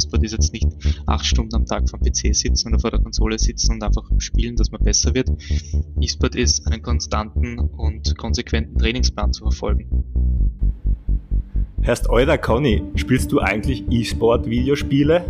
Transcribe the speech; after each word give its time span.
E-Sport 0.00 0.24
ist 0.24 0.32
jetzt 0.32 0.52
nicht 0.52 0.68
acht 1.06 1.24
Stunden 1.24 1.54
am 1.54 1.66
Tag 1.66 1.88
vom 1.88 2.00
PC 2.00 2.34
sitzen 2.34 2.68
oder 2.68 2.78
vor 2.78 2.90
der 2.90 3.00
Konsole 3.00 3.38
sitzen 3.38 3.74
und 3.74 3.82
einfach 3.82 4.04
spielen, 4.18 4.56
dass 4.56 4.70
man 4.70 4.82
besser 4.82 5.14
wird. 5.14 5.30
E-Sport 6.00 6.34
ist 6.36 6.66
einen 6.66 6.82
konstanten 6.82 7.58
und 7.58 8.16
konsequenten 8.16 8.78
Trainingsplan 8.78 9.32
zu 9.32 9.44
verfolgen. 9.44 10.04
Herrst 11.82 12.10
Alter 12.10 12.38
Conny, 12.38 12.82
spielst 12.94 13.32
du 13.32 13.40
eigentlich 13.40 13.84
E-Sport-Videospiele? 13.90 15.24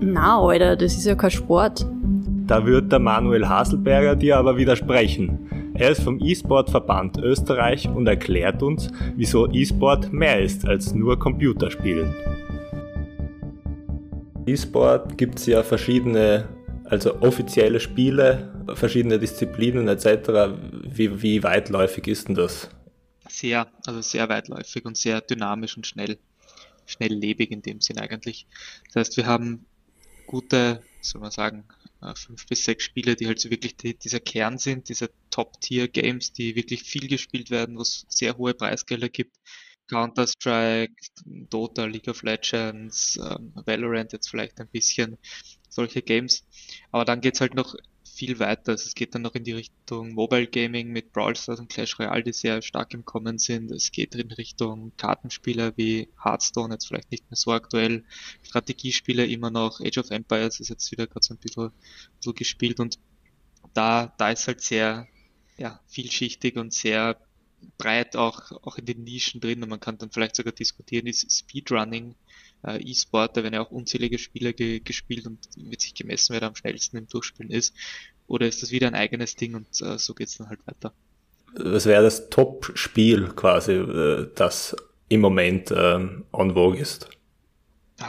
Na, 0.00 0.38
Alter, 0.40 0.76
das 0.76 0.96
ist 0.96 1.06
ja 1.06 1.14
kein 1.14 1.30
Sport. 1.30 1.86
Da 2.46 2.66
wird 2.66 2.90
der 2.90 2.98
Manuel 2.98 3.48
Haselberger 3.48 4.16
dir 4.16 4.36
aber 4.36 4.56
widersprechen. 4.56 5.38
Er 5.74 5.90
ist 5.90 6.02
vom 6.02 6.18
E-Sport-Verband 6.20 7.18
Österreich 7.18 7.88
und 7.88 8.06
erklärt 8.06 8.62
uns, 8.62 8.90
wieso 9.16 9.50
E-Sport 9.50 10.12
mehr 10.12 10.40
ist 10.40 10.66
als 10.66 10.94
nur 10.94 11.18
Computerspielen. 11.18 12.14
E-Sport 14.46 15.18
gibt 15.18 15.38
es 15.38 15.46
ja 15.46 15.62
verschiedene, 15.62 16.48
also 16.84 17.20
offizielle 17.20 17.80
Spiele, 17.80 18.52
verschiedene 18.74 19.18
Disziplinen 19.18 19.88
etc. 19.88 20.56
Wie, 20.82 21.22
wie 21.22 21.42
weitläufig 21.42 22.06
ist 22.06 22.28
denn 22.28 22.34
das? 22.34 22.70
Sehr, 23.28 23.68
also 23.86 24.00
sehr 24.00 24.28
weitläufig 24.28 24.84
und 24.84 24.96
sehr 24.96 25.20
dynamisch 25.20 25.76
und 25.76 25.86
schnell, 25.86 26.18
schnelllebig 26.86 27.50
in 27.50 27.62
dem 27.62 27.80
Sinn 27.80 27.98
eigentlich. 27.98 28.46
Das 28.86 28.96
heißt, 28.96 29.16
wir 29.16 29.26
haben 29.26 29.66
gute, 30.26 30.82
soll 31.00 31.20
man 31.20 31.30
sagen, 31.30 31.64
äh, 32.02 32.14
fünf 32.14 32.46
bis 32.46 32.64
sechs 32.64 32.84
Spiele, 32.84 33.16
die 33.16 33.26
halt 33.26 33.40
so 33.40 33.50
wirklich 33.50 33.76
die, 33.76 33.94
dieser 33.94 34.20
Kern 34.20 34.58
sind, 34.58 34.88
diese 34.88 35.10
Top-Tier-Games, 35.30 36.32
die 36.32 36.56
wirklich 36.56 36.82
viel 36.82 37.08
gespielt 37.08 37.50
werden, 37.50 37.76
wo 37.76 37.82
es 37.82 38.06
sehr 38.08 38.36
hohe 38.36 38.54
Preisgelder 38.54 39.08
gibt. 39.08 39.36
Counter-Strike, 39.90 40.94
Dota, 41.24 41.84
League 41.84 42.08
of 42.08 42.22
Legends, 42.22 43.18
ähm, 43.18 43.52
Valorant 43.66 44.12
jetzt 44.12 44.30
vielleicht 44.30 44.60
ein 44.60 44.68
bisschen, 44.68 45.18
solche 45.68 46.02
Games. 46.02 46.44
Aber 46.92 47.04
dann 47.04 47.20
geht's 47.20 47.40
halt 47.40 47.54
noch 47.54 47.74
viel 48.04 48.38
weiter. 48.38 48.72
Also 48.72 48.86
es 48.86 48.94
geht 48.94 49.14
dann 49.14 49.22
noch 49.22 49.34
in 49.34 49.44
die 49.44 49.52
Richtung 49.52 50.12
Mobile 50.12 50.46
Gaming 50.46 50.88
mit 50.88 51.12
Brawl 51.12 51.34
Stars 51.36 51.58
und 51.58 51.70
Clash 51.70 51.98
Royale, 51.98 52.22
die 52.22 52.32
sehr 52.32 52.62
stark 52.62 52.92
im 52.94 53.04
Kommen 53.04 53.38
sind. 53.38 53.70
Es 53.70 53.90
geht 53.90 54.14
in 54.14 54.30
Richtung 54.32 54.92
Kartenspieler 54.96 55.72
wie 55.76 56.08
Hearthstone, 56.22 56.74
jetzt 56.74 56.86
vielleicht 56.86 57.10
nicht 57.10 57.30
mehr 57.30 57.36
so 57.36 57.52
aktuell. 57.52 58.04
Strategiespiele 58.42 59.26
immer 59.26 59.50
noch. 59.50 59.80
Age 59.80 59.98
of 59.98 60.10
Empires 60.10 60.60
ist 60.60 60.68
jetzt 60.68 60.90
wieder 60.92 61.06
gerade 61.06 61.24
so 61.24 61.34
ein 61.34 61.38
bisschen 61.38 61.70
so 62.20 62.32
gespielt 62.32 62.78
und 62.78 62.98
da, 63.74 64.12
da 64.18 64.30
ist 64.30 64.46
halt 64.46 64.60
sehr 64.60 65.06
ja, 65.56 65.80
vielschichtig 65.86 66.56
und 66.56 66.72
sehr 66.72 67.16
breit 67.78 68.16
auch, 68.16 68.52
auch 68.62 68.78
in 68.78 68.86
den 68.86 69.04
Nischen 69.04 69.40
drin 69.40 69.62
und 69.62 69.68
man 69.68 69.80
kann 69.80 69.98
dann 69.98 70.10
vielleicht 70.10 70.36
sogar 70.36 70.52
diskutieren, 70.52 71.06
ist 71.06 71.30
Speedrunning 71.30 72.14
äh, 72.66 72.82
E-Sport, 72.82 73.36
da 73.36 73.42
werden 73.42 73.54
ja 73.54 73.62
auch 73.62 73.70
unzählige 73.70 74.18
Spiele 74.18 74.52
ge 74.52 74.80
gespielt 74.80 75.26
und 75.26 75.38
wird 75.56 75.80
sich 75.80 75.94
gemessen, 75.94 76.32
wer 76.32 76.40
da 76.40 76.46
am 76.48 76.56
schnellsten 76.56 76.96
im 76.98 77.08
Durchspielen 77.08 77.50
ist. 77.50 77.74
Oder 78.26 78.46
ist 78.46 78.62
das 78.62 78.70
wieder 78.70 78.86
ein 78.86 78.94
eigenes 78.94 79.34
Ding 79.36 79.54
und 79.54 79.66
äh, 79.80 79.98
so 79.98 80.14
geht's 80.14 80.38
dann 80.38 80.48
halt 80.48 80.60
weiter. 80.66 80.92
Was 81.54 81.86
wäre 81.86 82.02
das 82.02 82.30
Top-Spiel 82.30 83.32
quasi, 83.34 83.72
äh, 83.72 84.28
das 84.34 84.76
im 85.08 85.20
Moment 85.20 85.72
ähm, 85.74 86.24
on 86.32 86.54
vogue 86.54 86.78
ist? 86.78 87.08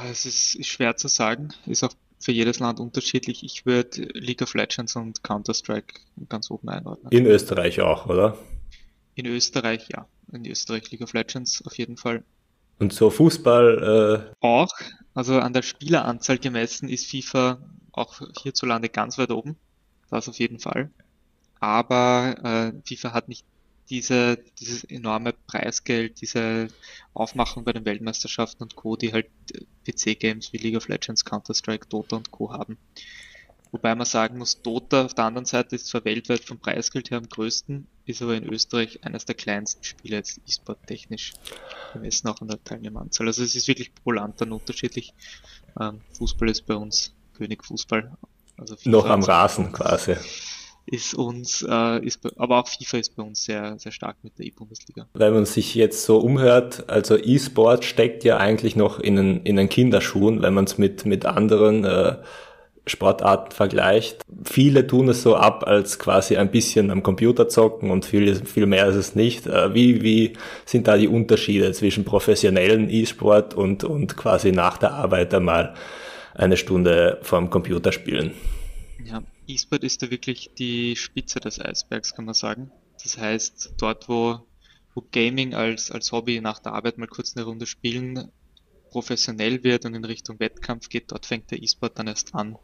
Es 0.09 0.25
ist, 0.25 0.55
ist 0.55 0.67
schwer 0.67 0.95
zu 0.95 1.07
sagen, 1.07 1.49
ist 1.65 1.83
auch 1.83 1.93
für 2.19 2.31
jedes 2.31 2.59
Land 2.59 2.79
unterschiedlich. 2.79 3.43
Ich 3.43 3.65
würde 3.65 4.03
League 4.13 4.41
of 4.41 4.53
Legends 4.53 4.95
und 4.95 5.23
Counter-Strike 5.23 5.95
ganz 6.29 6.51
oben 6.51 6.69
einordnen. 6.69 7.11
In 7.11 7.25
Österreich 7.25 7.81
auch, 7.81 8.05
oder? 8.05 8.37
In 9.21 9.27
Österreich, 9.27 9.87
ja. 9.89 10.07
In 10.31 10.47
Österreich 10.47 10.89
League 10.89 11.03
of 11.03 11.13
Legends 11.13 11.63
auf 11.63 11.77
jeden 11.77 11.95
Fall. 11.95 12.23
Und 12.79 12.91
so 12.91 13.11
Fußball. 13.11 14.33
Äh 14.33 14.35
auch. 14.43 14.73
Also 15.13 15.39
an 15.39 15.53
der 15.53 15.61
Spieleranzahl 15.61 16.39
gemessen 16.39 16.89
ist 16.89 17.05
FIFA 17.05 17.59
auch 17.91 18.19
hierzulande 18.41 18.89
ganz 18.89 19.19
weit 19.19 19.29
oben. 19.29 19.57
Das 20.09 20.27
auf 20.27 20.39
jeden 20.39 20.57
Fall. 20.57 20.89
Aber 21.59 22.73
äh, 22.73 22.81
FIFA 22.83 23.13
hat 23.13 23.29
nicht 23.29 23.45
diese, 23.91 24.39
dieses 24.59 24.85
enorme 24.85 25.33
Preisgeld, 25.45 26.19
diese 26.19 26.69
Aufmachung 27.13 27.63
bei 27.63 27.73
den 27.73 27.85
Weltmeisterschaften 27.85 28.63
und 28.63 28.75
Co., 28.75 28.95
die 28.95 29.13
halt 29.13 29.27
PC-Games 29.85 30.51
wie 30.51 30.57
League 30.57 30.77
of 30.77 30.87
Legends, 30.87 31.25
Counter-Strike, 31.25 31.89
Dota 31.89 32.15
und 32.15 32.31
Co. 32.31 32.51
haben. 32.51 32.79
Wobei 33.71 33.93
man 33.93 34.07
sagen 34.07 34.39
muss, 34.39 34.63
Dota 34.63 35.05
auf 35.05 35.13
der 35.13 35.25
anderen 35.25 35.45
Seite 35.45 35.75
ist 35.75 35.85
zwar 35.85 36.05
weltweit 36.05 36.43
vom 36.43 36.57
Preisgeld 36.57 37.11
her 37.11 37.19
am 37.19 37.29
größten, 37.29 37.87
ist 38.11 38.21
aber 38.21 38.35
in 38.35 38.47
Österreich 38.47 39.03
eines 39.03 39.25
der 39.25 39.35
kleinsten 39.35 39.83
Spiele 39.83 40.17
jetzt 40.17 40.39
E-Sport 40.47 40.85
technisch 40.87 41.33
gemessen 41.93 42.27
auch 42.27 42.41
an 42.41 42.47
der 42.47 42.63
Teilnehmeranzahl. 42.63 43.27
Also 43.27 43.43
es 43.43 43.55
ist 43.55 43.67
wirklich 43.67 43.93
polant 43.95 44.39
dann 44.39 44.51
unterschiedlich. 44.51 45.13
Ähm, 45.79 46.01
Fußball 46.17 46.49
ist 46.49 46.65
bei 46.65 46.75
uns 46.75 47.13
König 47.35 47.63
Fußball. 47.63 48.11
Also 48.57 48.75
Noch 48.85 49.05
am 49.05 49.23
Rasen 49.23 49.71
quasi. 49.71 50.15
Ist 50.85 51.13
uns, 51.13 51.65
äh, 51.67 52.05
ist 52.05 52.21
bei, 52.21 52.29
aber 52.37 52.59
auch 52.59 52.67
FIFA 52.67 52.97
ist 52.97 53.15
bei 53.15 53.23
uns 53.23 53.43
sehr, 53.43 53.77
sehr 53.79 53.91
stark 53.91 54.17
mit 54.23 54.37
der 54.37 54.45
E-Bundesliga. 54.47 55.07
Wenn 55.13 55.33
man 55.33 55.45
sich 55.45 55.73
jetzt 55.75 56.03
so 56.03 56.17
umhört, 56.17 56.89
also 56.89 57.17
E-Sport 57.17 57.85
steckt 57.85 58.23
ja 58.23 58.37
eigentlich 58.37 58.75
noch 58.75 58.99
in 58.99 59.15
den, 59.15 59.43
in 59.43 59.55
den 59.55 59.69
Kinderschuhen, 59.69 60.41
wenn 60.41 60.53
man 60.53 60.65
es 60.65 60.77
mit, 60.77 61.05
mit 61.05 61.25
anderen 61.25 61.85
äh, 61.85 62.17
Sportarten 62.91 63.51
vergleicht. 63.51 64.21
Viele 64.43 64.85
tun 64.85 65.09
es 65.09 65.23
so 65.23 65.35
ab, 65.35 65.63
als 65.65 65.97
quasi 65.97 66.37
ein 66.37 66.51
bisschen 66.51 66.91
am 66.91 67.03
Computer 67.03 67.49
zocken 67.49 67.89
und 67.89 68.05
viel, 68.05 68.35
viel 68.45 68.65
mehr 68.65 68.87
ist 68.87 68.95
es 68.95 69.15
nicht. 69.15 69.47
Äh, 69.47 69.73
wie, 69.73 70.01
wie 70.03 70.33
sind 70.65 70.87
da 70.87 70.97
die 70.97 71.07
Unterschiede 71.07 71.71
zwischen 71.71 72.05
professionellen 72.05 72.89
E-Sport 72.89 73.53
und, 73.53 73.83
und 73.83 74.17
quasi 74.17 74.51
nach 74.51 74.77
der 74.77 74.93
Arbeit 74.93 75.33
einmal 75.33 75.73
eine 76.35 76.57
Stunde 76.57 77.19
vorm 77.21 77.49
Computer 77.49 77.91
spielen? 77.91 78.33
Ja, 79.03 79.23
E-Sport 79.47 79.83
ist 79.83 80.03
da 80.03 80.11
wirklich 80.11 80.51
die 80.57 80.95
Spitze 80.95 81.39
des 81.39 81.59
Eisbergs, 81.59 82.15
kann 82.15 82.25
man 82.25 82.33
sagen. 82.33 82.71
Das 83.01 83.17
heißt, 83.17 83.73
dort, 83.79 84.07
wo, 84.09 84.39
wo 84.93 85.03
Gaming 85.11 85.55
als, 85.55 85.89
als 85.89 86.11
Hobby 86.11 86.39
nach 86.41 86.59
der 86.59 86.73
Arbeit 86.73 86.97
mal 86.97 87.07
kurz 87.07 87.35
eine 87.35 87.45
Runde 87.45 87.65
spielen 87.65 88.31
professionell 88.91 89.63
wird 89.63 89.85
und 89.85 89.95
in 89.95 90.05
Richtung 90.05 90.39
Wettkampf 90.39 90.89
geht, 90.89 91.11
dort 91.11 91.25
fängt 91.25 91.49
der 91.49 91.63
E-Sport 91.63 91.97
dann 91.97 92.07
erst 92.07 92.35
an. 92.35 92.57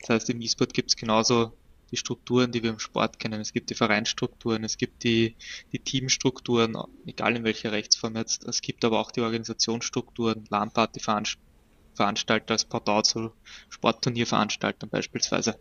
Das 0.00 0.10
heißt, 0.10 0.30
im 0.30 0.40
E-Sport 0.40 0.74
gibt 0.74 0.90
es 0.90 0.96
genauso 0.96 1.52
die 1.90 1.96
Strukturen, 1.96 2.52
die 2.52 2.62
wir 2.62 2.70
im 2.70 2.78
Sport 2.78 3.18
kennen. 3.18 3.40
Es 3.40 3.52
gibt 3.52 3.70
die 3.70 3.74
Vereinsstrukturen, 3.74 4.64
es 4.64 4.78
gibt 4.78 5.04
die, 5.04 5.36
die 5.72 5.78
Teamstrukturen, 5.78 6.76
egal 7.06 7.36
in 7.36 7.44
welcher 7.44 7.72
Rechtsform 7.72 8.16
jetzt. 8.16 8.44
Es 8.44 8.62
gibt 8.62 8.84
aber 8.84 8.98
auch 8.98 9.10
die 9.10 9.20
Organisationsstrukturen, 9.20 10.46
LAN-Party-Veranstalter 10.48 12.52
als 12.52 12.64
Portal 12.64 13.04
zu 13.04 13.32
Sportturnierveranstaltern 13.68 14.88
beispielsweise. 14.88 15.58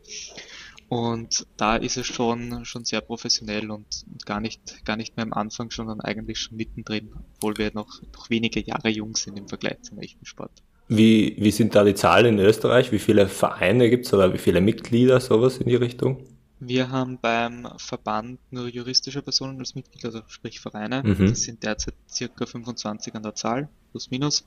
Und 0.91 1.47
da 1.55 1.77
ist 1.77 1.95
es 1.95 2.05
schon, 2.05 2.65
schon 2.65 2.83
sehr 2.83 2.99
professionell 2.99 3.71
und, 3.71 3.85
und, 4.11 4.25
gar 4.25 4.41
nicht, 4.41 4.83
gar 4.83 4.97
nicht 4.97 5.15
mehr 5.15 5.25
am 5.25 5.31
Anfang, 5.31 5.71
sondern 5.71 6.01
eigentlich 6.01 6.37
schon 6.37 6.57
mittendrin, 6.57 7.13
obwohl 7.37 7.57
wir 7.57 7.71
noch, 7.73 8.01
noch 8.13 8.29
wenige 8.29 8.59
Jahre 8.59 8.89
jung 8.89 9.15
sind 9.15 9.39
im 9.39 9.47
Vergleich 9.47 9.81
zum 9.83 9.99
echten 9.99 10.25
Sport. 10.25 10.51
Wie, 10.89 11.37
wie 11.39 11.51
sind 11.51 11.75
da 11.75 11.85
die 11.85 11.95
Zahlen 11.95 12.37
in 12.37 12.45
Österreich? 12.45 12.91
Wie 12.91 12.99
viele 12.99 13.29
Vereine 13.29 13.89
gibt 13.89 14.05
es 14.05 14.13
oder 14.13 14.33
wie 14.33 14.37
viele 14.37 14.59
Mitglieder, 14.59 15.21
sowas 15.21 15.59
in 15.59 15.69
die 15.69 15.75
Richtung? 15.75 16.25
Wir 16.59 16.89
haben 16.89 17.19
beim 17.21 17.69
Verband 17.77 18.41
nur 18.51 18.67
juristische 18.67 19.21
Personen 19.21 19.59
als 19.59 19.75
Mitglieder, 19.75 20.07
also 20.07 20.23
sprich 20.27 20.59
Vereine. 20.59 21.03
Mhm. 21.03 21.29
Das 21.29 21.43
sind 21.43 21.63
derzeit 21.63 21.95
circa 22.09 22.45
25 22.45 23.15
an 23.15 23.23
der 23.23 23.35
Zahl, 23.35 23.69
plus 23.91 24.11
minus. 24.11 24.45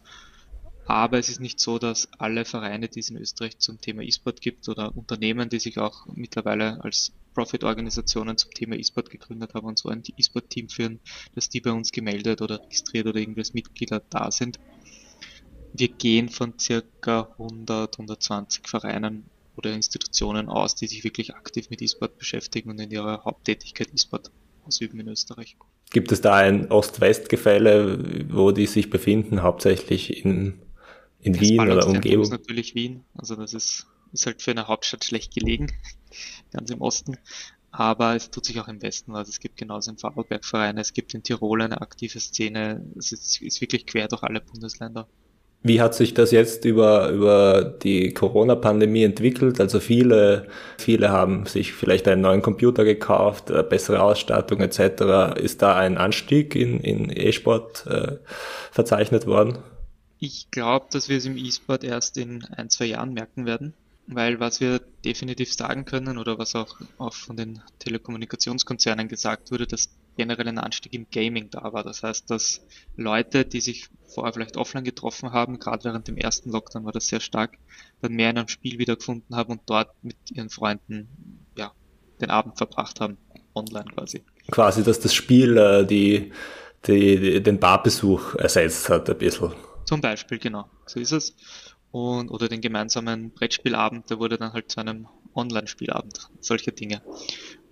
Aber 0.86 1.18
es 1.18 1.28
ist 1.28 1.40
nicht 1.40 1.60
so, 1.60 1.78
dass 1.78 2.08
alle 2.18 2.44
Vereine, 2.44 2.88
die 2.88 3.00
es 3.00 3.08
in 3.08 3.16
Österreich 3.16 3.58
zum 3.58 3.80
Thema 3.80 4.02
E-Sport 4.02 4.40
gibt 4.40 4.68
oder 4.68 4.94
Unternehmen, 4.96 5.48
die 5.48 5.58
sich 5.58 5.78
auch 5.78 6.06
mittlerweile 6.14 6.82
als 6.84 7.12
Profit-Organisationen 7.34 8.36
zum 8.36 8.50
Thema 8.52 8.76
E-Sport 8.76 9.10
gegründet 9.10 9.54
haben 9.54 9.66
und 9.66 9.78
so 9.78 9.88
ein 9.88 10.02
E-Sport-Team 10.16 10.68
führen, 10.68 11.00
dass 11.34 11.48
die 11.48 11.60
bei 11.60 11.72
uns 11.72 11.90
gemeldet 11.90 12.42
oder 12.42 12.60
registriert 12.62 13.06
oder 13.06 13.18
irgendwie 13.18 13.44
Mitglieder 13.54 14.02
da 14.10 14.30
sind. 14.30 14.58
Wir 15.72 15.88
gehen 15.88 16.28
von 16.28 16.54
circa 16.58 17.28
100, 17.38 17.98
120 17.98 18.68
Vereinen 18.68 19.24
oder 19.56 19.72
Institutionen 19.72 20.48
aus, 20.48 20.74
die 20.74 20.86
sich 20.86 21.02
wirklich 21.02 21.34
aktiv 21.34 21.70
mit 21.70 21.80
E-Sport 21.80 22.18
beschäftigen 22.18 22.70
und 22.70 22.78
in 22.78 22.90
ihrer 22.90 23.24
Haupttätigkeit 23.24 23.88
E-Sport 23.92 24.30
ausüben 24.66 25.00
in 25.00 25.08
Österreich. 25.08 25.56
Gibt 25.90 26.12
es 26.12 26.20
da 26.20 26.34
ein 26.34 26.70
Ost-West-Gefälle, 26.70 28.26
wo 28.30 28.50
die 28.50 28.66
sich 28.66 28.90
befinden, 28.90 29.42
hauptsächlich 29.42 30.24
in 30.24 30.63
in 31.24 31.32
das 31.32 31.42
Wien 31.42 31.60
oder 31.60 31.86
Umgebung? 31.86 32.22
ist 32.22 32.30
natürlich 32.30 32.74
Wien. 32.74 33.04
Also 33.16 33.34
das 33.34 33.54
ist, 33.54 33.86
ist 34.12 34.26
halt 34.26 34.42
für 34.42 34.52
eine 34.52 34.68
Hauptstadt 34.68 35.04
schlecht 35.04 35.34
gelegen, 35.34 35.72
ganz 36.52 36.70
im 36.70 36.80
Osten. 36.80 37.16
Aber 37.72 38.14
es 38.14 38.30
tut 38.30 38.44
sich 38.44 38.60
auch 38.60 38.68
im 38.68 38.80
Westen 38.82 39.12
was. 39.12 39.28
Es 39.28 39.40
gibt 39.40 39.56
genauso 39.56 39.90
im 39.90 39.98
Vorarlberg 39.98 40.44
Vereine, 40.44 40.80
es 40.80 40.92
gibt 40.92 41.12
in 41.14 41.24
Tirol 41.24 41.62
eine 41.62 41.80
aktive 41.80 42.20
Szene. 42.20 42.84
Es 42.96 43.10
ist, 43.10 43.42
ist 43.42 43.60
wirklich 43.60 43.86
quer 43.86 44.06
durch 44.06 44.22
alle 44.22 44.40
Bundesländer. 44.40 45.08
Wie 45.66 45.80
hat 45.80 45.94
sich 45.94 46.12
das 46.12 46.30
jetzt 46.30 46.66
über, 46.66 47.08
über 47.08 47.64
die 47.64 48.12
Corona-Pandemie 48.12 49.02
entwickelt? 49.02 49.60
Also 49.62 49.80
viele, 49.80 50.46
viele 50.76 51.08
haben 51.08 51.46
sich 51.46 51.72
vielleicht 51.72 52.06
einen 52.06 52.20
neuen 52.20 52.42
Computer 52.42 52.84
gekauft, 52.84 53.48
äh, 53.48 53.62
bessere 53.62 54.02
Ausstattung 54.02 54.60
etc. 54.60 55.40
Ist 55.40 55.62
da 55.62 55.74
ein 55.74 55.96
Anstieg 55.96 56.54
in, 56.54 56.80
in 56.80 57.08
E-Sport 57.10 57.86
äh, 57.86 58.18
verzeichnet 58.72 59.26
worden? 59.26 59.56
Ich 60.18 60.50
glaube, 60.50 60.86
dass 60.90 61.08
wir 61.08 61.16
es 61.16 61.26
im 61.26 61.36
E-Sport 61.36 61.84
erst 61.84 62.16
in 62.16 62.44
ein, 62.44 62.70
zwei 62.70 62.86
Jahren 62.86 63.12
merken 63.12 63.46
werden, 63.46 63.74
weil 64.06 64.40
was 64.40 64.60
wir 64.60 64.80
definitiv 65.04 65.52
sagen 65.52 65.84
können 65.84 66.18
oder 66.18 66.38
was 66.38 66.54
auch, 66.54 66.78
auch 66.98 67.14
von 67.14 67.36
den 67.36 67.60
Telekommunikationskonzernen 67.78 69.08
gesagt 69.08 69.50
wurde, 69.50 69.66
dass 69.66 69.88
generell 70.16 70.48
ein 70.48 70.58
Anstieg 70.58 70.94
im 70.94 71.06
Gaming 71.10 71.50
da 71.50 71.72
war. 71.72 71.82
Das 71.82 72.02
heißt, 72.02 72.30
dass 72.30 72.60
Leute, 72.96 73.44
die 73.44 73.60
sich 73.60 73.88
vorher 74.06 74.32
vielleicht 74.32 74.56
offline 74.56 74.84
getroffen 74.84 75.32
haben, 75.32 75.58
gerade 75.58 75.84
während 75.84 76.08
dem 76.08 76.16
ersten 76.16 76.50
Lockdown 76.50 76.84
war 76.84 76.92
das 76.92 77.08
sehr 77.08 77.20
stark, 77.20 77.58
dann 78.00 78.12
mehr 78.12 78.30
in 78.30 78.38
einem 78.38 78.48
Spiel 78.48 78.78
wiedergefunden 78.78 79.34
haben 79.34 79.52
und 79.52 79.62
dort 79.66 79.90
mit 80.02 80.16
ihren 80.32 80.50
Freunden 80.50 81.08
ja, 81.56 81.72
den 82.20 82.30
Abend 82.30 82.56
verbracht 82.56 83.00
haben, 83.00 83.16
online 83.54 83.86
quasi. 83.92 84.22
Quasi, 84.50 84.84
dass 84.84 85.00
das 85.00 85.14
Spiel 85.14 85.56
äh, 85.56 85.84
die, 85.84 86.32
die, 86.86 87.42
den 87.42 87.58
Barbesuch 87.58 88.34
ersetzt 88.36 88.88
hat, 88.88 89.08
ein 89.10 89.18
bisschen. 89.18 89.52
Zum 89.84 90.00
Beispiel, 90.00 90.38
genau, 90.38 90.68
so 90.86 91.00
ist 91.00 91.12
es. 91.12 91.34
Und, 91.90 92.28
oder 92.30 92.48
den 92.48 92.60
gemeinsamen 92.60 93.30
Brettspielabend, 93.30 94.10
der 94.10 94.18
wurde 94.18 94.36
dann 94.36 94.52
halt 94.52 94.70
zu 94.70 94.80
einem 94.80 95.06
Online-Spielabend, 95.34 96.28
solche 96.40 96.72
Dinge. 96.72 97.02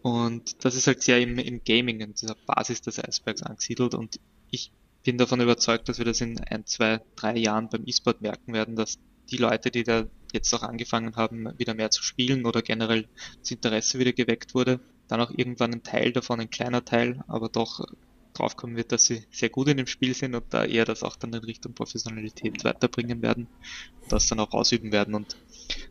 Und 0.02 0.64
das 0.64 0.74
ist 0.74 0.86
halt 0.86 1.02
sehr 1.02 1.20
im, 1.20 1.38
im 1.38 1.62
Gaming, 1.64 2.00
in 2.00 2.14
dieser 2.14 2.36
Basis 2.46 2.82
des 2.82 3.02
Eisbergs 3.02 3.42
angesiedelt. 3.42 3.94
Und 3.94 4.20
ich 4.50 4.72
bin 5.02 5.18
davon 5.18 5.40
überzeugt, 5.40 5.88
dass 5.88 5.98
wir 5.98 6.04
das 6.04 6.20
in 6.20 6.38
ein, 6.40 6.66
zwei, 6.66 7.00
drei 7.16 7.36
Jahren 7.36 7.68
beim 7.68 7.84
E-Sport 7.86 8.20
merken 8.20 8.52
werden, 8.52 8.76
dass 8.76 8.98
die 9.30 9.36
Leute, 9.36 9.70
die 9.70 9.84
da 9.84 10.04
jetzt 10.32 10.52
auch 10.54 10.62
angefangen 10.62 11.16
haben, 11.16 11.58
wieder 11.58 11.74
mehr 11.74 11.90
zu 11.90 12.02
spielen 12.02 12.46
oder 12.46 12.62
generell 12.62 13.08
das 13.40 13.50
Interesse 13.50 13.98
wieder 13.98 14.12
geweckt 14.12 14.54
wurde, 14.54 14.80
dann 15.08 15.20
auch 15.20 15.30
irgendwann 15.30 15.72
ein 15.72 15.82
Teil 15.82 16.12
davon, 16.12 16.40
ein 16.40 16.50
kleiner 16.50 16.84
Teil, 16.84 17.22
aber 17.28 17.48
doch 17.48 17.84
draufkommen 18.34 18.76
wird, 18.76 18.93
dass 18.93 19.05
sie 19.05 19.25
sehr 19.31 19.50
gut 19.50 19.69
in 19.69 19.76
dem 19.76 19.87
Spiel 19.87 20.14
sind 20.14 20.34
und 20.34 20.44
da 20.50 20.64
eher 20.64 20.84
das 20.84 21.02
auch 21.02 21.17
dann 21.17 21.32
in 21.32 21.44
Richtung 21.44 21.75
Professionalität 21.75 22.64
weiterbringen 22.64 23.23
werden 23.23 23.46
und 24.02 24.12
das 24.12 24.26
dann 24.26 24.40
auch 24.40 24.52
ausüben 24.52 24.93
werden. 24.93 25.14
Und 25.14 25.37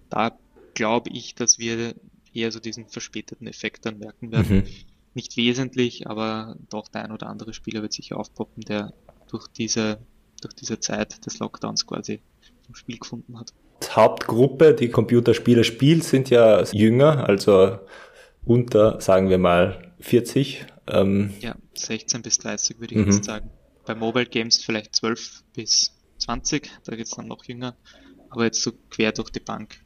da 0.10 0.38
glaube 0.74 1.10
ich, 1.12 1.36
dass 1.36 1.60
wir 1.60 1.96
eher 2.34 2.52
so 2.52 2.60
diesen 2.60 2.88
verspäteten 2.88 3.48
Effekt 3.48 3.86
dann 3.86 4.00
merken 4.00 4.32
werden. 4.32 4.58
Mhm. 4.58 4.68
Nicht 5.14 5.36
wesentlich, 5.36 6.08
aber 6.08 6.56
doch 6.70 6.88
der 6.88 7.04
ein 7.04 7.12
oder 7.12 7.28
andere 7.28 7.54
Spieler 7.54 7.82
wird 7.82 7.94
sicher 7.94 8.18
aufpoppen, 8.18 8.64
der 8.64 8.94
durch 9.28 9.48
diese, 9.48 10.00
durch 10.42 10.54
diese 10.54 10.80
Zeit 10.80 11.26
des 11.26 11.40
Lockdowns 11.40 11.86
quasi 11.86 12.22
im 12.68 12.76
Spiel 12.76 12.98
gefunden 12.98 13.38
hat. 13.38 13.54
Die 13.84 13.92
Hauptgruppe, 13.92 14.74
die 14.74 14.90
Computerspiele 14.90 15.64
spielt, 15.64 16.04
sind 16.04 16.30
ja 16.30 16.64
jünger, 16.72 17.28
also 17.28 17.80
unter, 18.46 19.02
sagen 19.02 19.30
wir 19.30 19.38
mal, 19.38 19.94
40. 20.00 20.66
Ähm, 20.88 21.33
ja, 21.39 21.56
16 21.75 22.22
bis 22.22 22.38
30 22.39 22.80
würde 22.80 22.95
ich 22.95 23.06
mhm. 23.06 23.12
jetzt 23.12 23.25
sagen. 23.25 23.50
Bei 23.86 23.95
Mobile 23.95 24.25
Games 24.25 24.63
vielleicht 24.63 24.95
12 24.95 25.44
bis 25.54 25.92
20, 26.19 26.69
da 26.86 26.95
geht 26.95 27.07
es 27.07 27.12
dann 27.12 27.28
noch 27.28 27.44
jünger, 27.45 27.75
aber 28.30 28.45
jetzt 28.45 28.62
so 28.62 28.72
quer 28.89 29.12
durch 29.12 29.31
die 29.31 29.39
Bank 29.39 29.80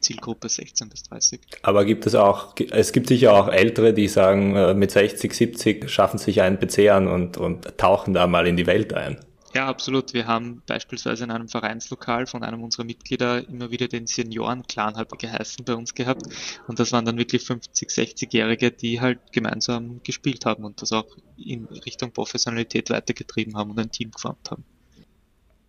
Zielgruppe 0.00 0.48
16 0.48 0.88
bis 0.88 1.04
30. 1.04 1.40
Aber 1.62 1.84
gibt 1.84 2.06
es 2.06 2.14
auch, 2.14 2.54
es 2.70 2.92
gibt 2.92 3.08
sicher 3.08 3.32
auch 3.32 3.48
Ältere, 3.48 3.94
die 3.94 4.08
sagen, 4.08 4.54
äh, 4.54 4.74
mit 4.74 4.90
60, 4.90 5.32
70 5.32 5.90
schaffen 5.90 6.18
sich 6.18 6.42
einen 6.42 6.58
PC 6.58 6.90
an 6.90 7.08
und, 7.08 7.38
und 7.38 7.78
tauchen 7.78 8.12
da 8.14 8.26
mal 8.26 8.46
in 8.46 8.56
die 8.56 8.66
Welt 8.66 8.92
ein. 8.92 9.18
Ja, 9.54 9.66
absolut. 9.66 10.14
Wir 10.14 10.26
haben 10.26 10.62
beispielsweise 10.66 11.24
in 11.24 11.30
einem 11.30 11.48
Vereinslokal 11.48 12.26
von 12.26 12.42
einem 12.42 12.62
unserer 12.62 12.84
Mitglieder 12.84 13.46
immer 13.46 13.70
wieder 13.70 13.86
den 13.86 14.06
Senioren-Clan 14.06 14.96
halt 14.96 15.10
geheißen 15.18 15.64
bei 15.66 15.74
uns 15.74 15.94
gehabt. 15.94 16.22
Und 16.68 16.80
das 16.80 16.92
waren 16.92 17.04
dann 17.04 17.18
wirklich 17.18 17.44
50, 17.44 17.90
60-Jährige, 17.90 18.70
die 18.70 19.00
halt 19.00 19.18
gemeinsam 19.30 20.00
gespielt 20.04 20.46
haben 20.46 20.64
und 20.64 20.80
das 20.80 20.92
auch 20.92 21.06
in 21.36 21.66
Richtung 21.66 22.12
Professionalität 22.12 22.88
weitergetrieben 22.88 23.56
haben 23.56 23.70
und 23.70 23.78
ein 23.78 23.90
Team 23.90 24.10
geformt 24.10 24.50
haben. 24.50 24.64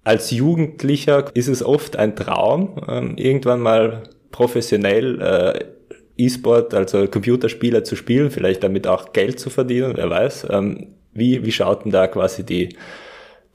Als 0.06 0.32
Jugendlicher 0.32 1.34
ist 1.34 1.48
es 1.48 1.64
oft 1.64 1.98
ein 1.98 2.16
Traum, 2.16 2.82
ähm, 2.88 3.18
irgendwann 3.18 3.60
mal 3.60 4.10
professionell 4.32 5.22
äh, 5.22 5.66
E-Sport, 6.18 6.74
also 6.74 7.08
Computerspiele 7.08 7.84
zu 7.84 7.96
spielen, 7.96 8.32
vielleicht 8.32 8.64
damit 8.64 8.88
auch 8.88 9.14
Geld 9.14 9.40
zu 9.40 9.50
verdienen, 9.50 9.94
wer 9.96 10.10
weiß. 10.10 10.48
Ähm, 10.50 10.96
wie, 11.14 11.46
wie 11.46 11.52
schaut 11.52 11.86
denn 11.86 11.92
da 11.92 12.08
quasi 12.08 12.46
die, 12.46 12.76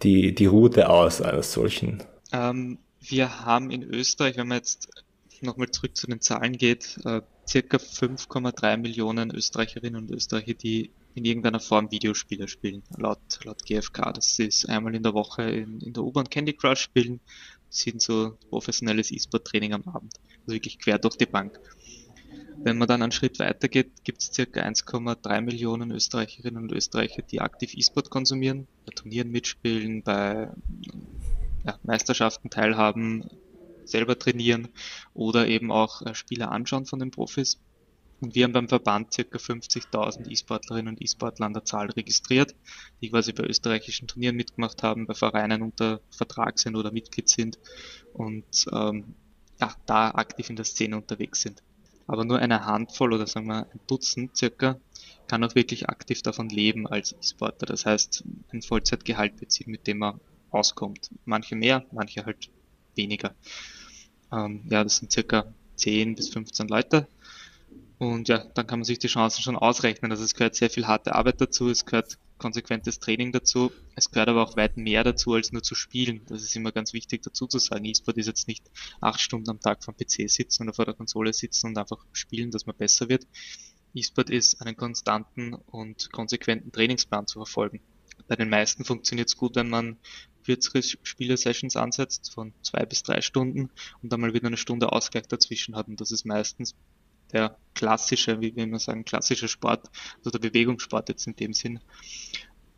die, 0.03 0.35
die 0.35 0.47
Route 0.47 0.89
aus 0.89 1.21
eines 1.21 1.53
solchen? 1.53 2.03
Ähm, 2.33 2.79
wir 3.01 3.45
haben 3.45 3.71
in 3.71 3.83
Österreich, 3.83 4.37
wenn 4.37 4.49
man 4.49 4.59
jetzt 4.59 4.89
nochmal 5.41 5.71
zurück 5.71 5.97
zu 5.97 6.07
den 6.07 6.21
Zahlen 6.21 6.57
geht, 6.57 6.99
äh, 7.05 7.23
circa 7.49 7.79
5,3 7.79 8.77
Millionen 8.77 9.31
Österreicherinnen 9.31 10.03
und 10.03 10.11
Österreicher, 10.11 10.55
die 10.55 10.91
in 11.15 11.25
irgendeiner 11.25 11.61
Form 11.61 11.91
Videospiele 11.91 12.49
spielen, 12.49 12.83
laut, 12.97 13.19
laut 13.45 13.65
GfK. 13.65 14.13
Das 14.13 14.39
ist 14.39 14.69
einmal 14.69 14.95
in 14.95 15.03
der 15.03 15.15
Woche 15.15 15.43
in, 15.43 15.81
in 15.81 15.93
der 15.93 16.05
U-Bahn 16.05 16.29
Candy 16.29 16.53
Crush 16.53 16.81
spielen, 16.81 17.21
sind 17.71 18.03
so 18.03 18.37
professionelles 18.51 19.11
E-Sport-Training 19.11 19.75
am 19.75 19.83
Abend, 19.85 20.15
also 20.41 20.55
wirklich 20.55 20.79
quer 20.79 20.99
durch 20.99 21.17
die 21.17 21.27
Bank. 21.27 21.59
Wenn 22.61 22.79
man 22.79 22.89
dann 22.89 23.03
einen 23.03 23.13
Schritt 23.13 23.39
weiter 23.39 23.69
geht, 23.69 24.05
gibt 24.05 24.21
es 24.21 24.33
circa 24.33 24.61
1,3 24.61 25.41
Millionen 25.43 25.91
Österreicherinnen 25.93 26.65
und 26.65 26.73
Österreicher, 26.73 27.23
die 27.23 27.41
aktiv 27.41 27.73
E-Sport 27.75 28.11
konsumieren, 28.11 28.67
bei 28.85 28.93
Turnieren 28.93 29.31
mitspielen, 29.31 30.03
bei 30.03 30.51
ja, 31.65 31.79
Meisterschaften 31.85 32.51
teilhaben, 32.51 33.31
selber 33.85 34.19
trainieren 34.19 34.69
oder 35.15 35.47
eben 35.47 35.71
auch 35.71 36.03
äh, 36.03 36.15
Spiele 36.15 36.49
anschauen 36.49 36.87
von 36.87 36.99
den 36.99 37.11
Profis. 37.11 37.61
Und 38.21 38.35
wir 38.35 38.45
haben 38.45 38.53
beim 38.53 38.69
Verband 38.69 39.13
circa 39.13 39.39
50.000 39.39 40.29
E-Sportlerinnen 40.29 40.95
und 40.95 41.03
E-Sportler 41.03 41.47
an 41.47 41.53
der 41.53 41.65
Zahl 41.65 41.91
registriert, 41.91 42.57
die 43.01 43.11
quasi 43.11 43.33
bei 43.33 43.45
österreichischen 43.45 44.09
Turnieren 44.09 44.35
mitgemacht 44.35 44.83
haben, 44.83 45.07
bei 45.07 45.15
Vereinen 45.15 45.63
unter 45.63 46.01
Vertrag 46.11 46.59
sind 46.59 46.75
oder 46.75 46.91
Mitglied 46.91 47.29
sind 47.29 47.59
und 48.15 48.67
ähm, 48.73 49.15
ja, 49.61 49.75
da 49.87 50.11
aktiv 50.11 50.51
in 50.51 50.57
der 50.57 50.65
Szene 50.65 50.97
unterwegs 50.97 51.43
sind. 51.43 51.63
Aber 52.09 52.25
nur 52.25 52.41
eine 52.41 52.65
Handvoll 52.65 53.13
oder 53.13 53.27
sagen 53.27 53.47
wir 53.47 53.71
ein 53.71 53.81
Dutzend 53.87 54.37
circa 54.37 54.81
kann 55.29 55.45
auch 55.45 55.55
wirklich 55.55 55.89
aktiv 55.89 56.23
davon 56.23 56.49
leben 56.49 56.87
als 56.87 57.13
E-Sportler. 57.13 57.67
Das 57.67 57.85
heißt, 57.85 58.25
ein 58.51 58.63
Vollzeitgehalt 58.63 59.37
beziehen, 59.37 59.71
mit 59.71 59.87
dem 59.87 59.99
man 59.99 60.21
auskommt. 60.51 61.11
Manche 61.27 61.55
mehr, 61.55 61.85
manche 61.93 62.25
halt 62.25 62.51
weniger. 62.95 63.35
Ähm, 64.33 64.63
ja, 64.71 64.83
das 64.83 64.97
sind 64.97 65.13
circa 65.13 65.45
10 65.77 66.15
bis 66.15 66.31
15 66.31 66.69
Leute, 66.69 67.07
und 67.99 68.29
ja, 68.29 68.45
dann 68.55 68.67
kann 68.67 68.79
man 68.79 68.85
sich 68.85 69.01
die 69.01 69.09
Chancen 69.09 69.43
schon 69.43 69.57
ausrechnen. 69.57 70.13
Also 70.13 70.23
es 70.23 70.35
gehört 70.35 70.55
sehr 70.55 70.71
viel 70.71 70.87
harte 70.87 71.15
Arbeit 71.15 71.41
dazu, 71.41 71.69
es 71.69 71.85
gehört 71.85 72.17
konsequentes 72.39 73.01
Training 73.01 73.33
dazu, 73.33 73.73
es 73.97 74.13
gehört 74.13 74.29
aber 74.29 74.45
auch 74.45 74.57
weit 74.57 74.77
mehr 74.77 75.03
dazu, 75.03 75.35
als 75.35 75.51
nur 75.51 75.65
zu 75.65 75.75
spielen. 75.75 76.21
Das 76.29 76.43
ist 76.43 76.55
immer 76.55 76.71
ganz 76.71 76.93
wichtig 76.93 77.23
dazu 77.23 77.49
zu 77.49 77.59
sagen. 77.59 77.85
E-Sport 77.85 78.17
ist 78.17 78.27
jetzt 78.27 78.47
nicht 78.47 78.65
acht 79.01 79.21
Stunden 79.21 79.51
am 79.51 79.61
Tag 79.61 79.83
vom 79.83 79.97
PC 79.97 80.31
sitzen 80.31 80.63
oder 80.63 80.75
vor 80.75 80.85
der 80.85 80.95
Konsole 80.95 81.33
sitzen 81.33 81.69
und 81.69 81.79
einfach 81.79 81.99
spielen, 82.13 82.53
dass 82.53 82.67
man 82.67 82.77
besser 82.77 83.09
wird. 83.09 83.27
E-Sport 83.95 84.31
ist 84.31 84.63
einen 84.63 84.77
konstanten 84.77 85.55
und 85.55 86.13
konsequenten 86.13 86.71
Trainingsplan 86.71 87.27
zu 87.27 87.41
verfolgen. 87.41 87.81
Bei 88.29 88.37
den 88.37 88.49
meisten 88.49 88.85
funktioniert 88.85 89.29
es 89.29 89.37
gut, 89.37 89.57
wenn 89.57 89.71
man 89.71 89.97
kürzere 90.45 90.83
Spiele-Sessions 90.83 91.75
ansetzt 91.75 92.33
von 92.33 92.53
zwei 92.63 92.87
bis 92.87 93.03
drei 93.03 93.21
Stunden 93.23 93.71
und 94.03 94.13
dann 94.13 94.21
mal 94.21 94.35
wieder 94.35 94.47
eine 94.47 94.57
Stunde 94.57 94.93
Ausgleich 94.93 95.27
dazwischen 95.27 95.75
hat. 95.75 95.89
Und 95.89 96.01
das 96.01 96.13
ist 96.13 96.25
meistens 96.25 96.77
der 97.33 97.59
klassische, 97.75 98.41
wie 98.41 98.55
wir 98.57 98.65
immer 98.65 98.79
sagen, 98.79 99.05
klassische 99.05 99.49
Sport, 99.49 99.89
also 100.19 100.31
der 100.31 100.39
Bewegungssport 100.39 101.09
jetzt 101.09 101.27
in 101.27 101.37
dem 101.37 101.53
Sinn, 101.53 101.81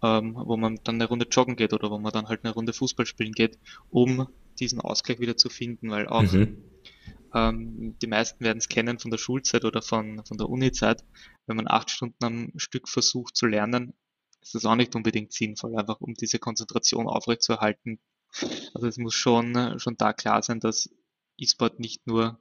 ähm, 0.02 0.34
wo 0.36 0.56
man 0.56 0.78
dann 0.84 0.96
eine 0.96 1.06
Runde 1.06 1.26
joggen 1.30 1.56
geht 1.56 1.72
oder 1.72 1.90
wo 1.90 1.98
man 1.98 2.12
dann 2.12 2.28
halt 2.28 2.44
eine 2.44 2.54
Runde 2.54 2.72
Fußball 2.72 3.06
spielen 3.06 3.32
geht, 3.32 3.58
um 3.90 4.28
diesen 4.58 4.80
Ausgleich 4.80 5.20
wieder 5.20 5.36
zu 5.36 5.48
finden, 5.48 5.90
weil 5.90 6.06
auch 6.08 6.22
mhm. 6.22 6.62
ähm, 7.34 7.96
die 8.00 8.06
meisten 8.06 8.44
werden 8.44 8.58
es 8.58 8.68
kennen 8.68 8.98
von 8.98 9.10
der 9.10 9.18
Schulzeit 9.18 9.64
oder 9.64 9.82
von, 9.82 10.24
von 10.24 10.38
der 10.38 10.48
Uni-Zeit, 10.48 11.04
wenn 11.46 11.56
man 11.56 11.68
acht 11.68 11.90
Stunden 11.90 12.24
am 12.24 12.52
Stück 12.56 12.88
versucht 12.88 13.36
zu 13.36 13.46
lernen, 13.46 13.94
ist 14.42 14.54
das 14.54 14.64
auch 14.64 14.76
nicht 14.76 14.94
unbedingt 14.94 15.32
sinnvoll, 15.32 15.76
einfach 15.76 16.00
um 16.00 16.14
diese 16.14 16.38
Konzentration 16.38 17.06
aufrechtzuerhalten. 17.06 18.00
Also 18.74 18.86
es 18.86 18.96
muss 18.96 19.14
schon, 19.14 19.78
schon 19.78 19.96
da 19.96 20.12
klar 20.12 20.42
sein, 20.42 20.60
dass 20.60 20.88
E-Sport 21.36 21.80
nicht 21.80 22.06
nur 22.06 22.40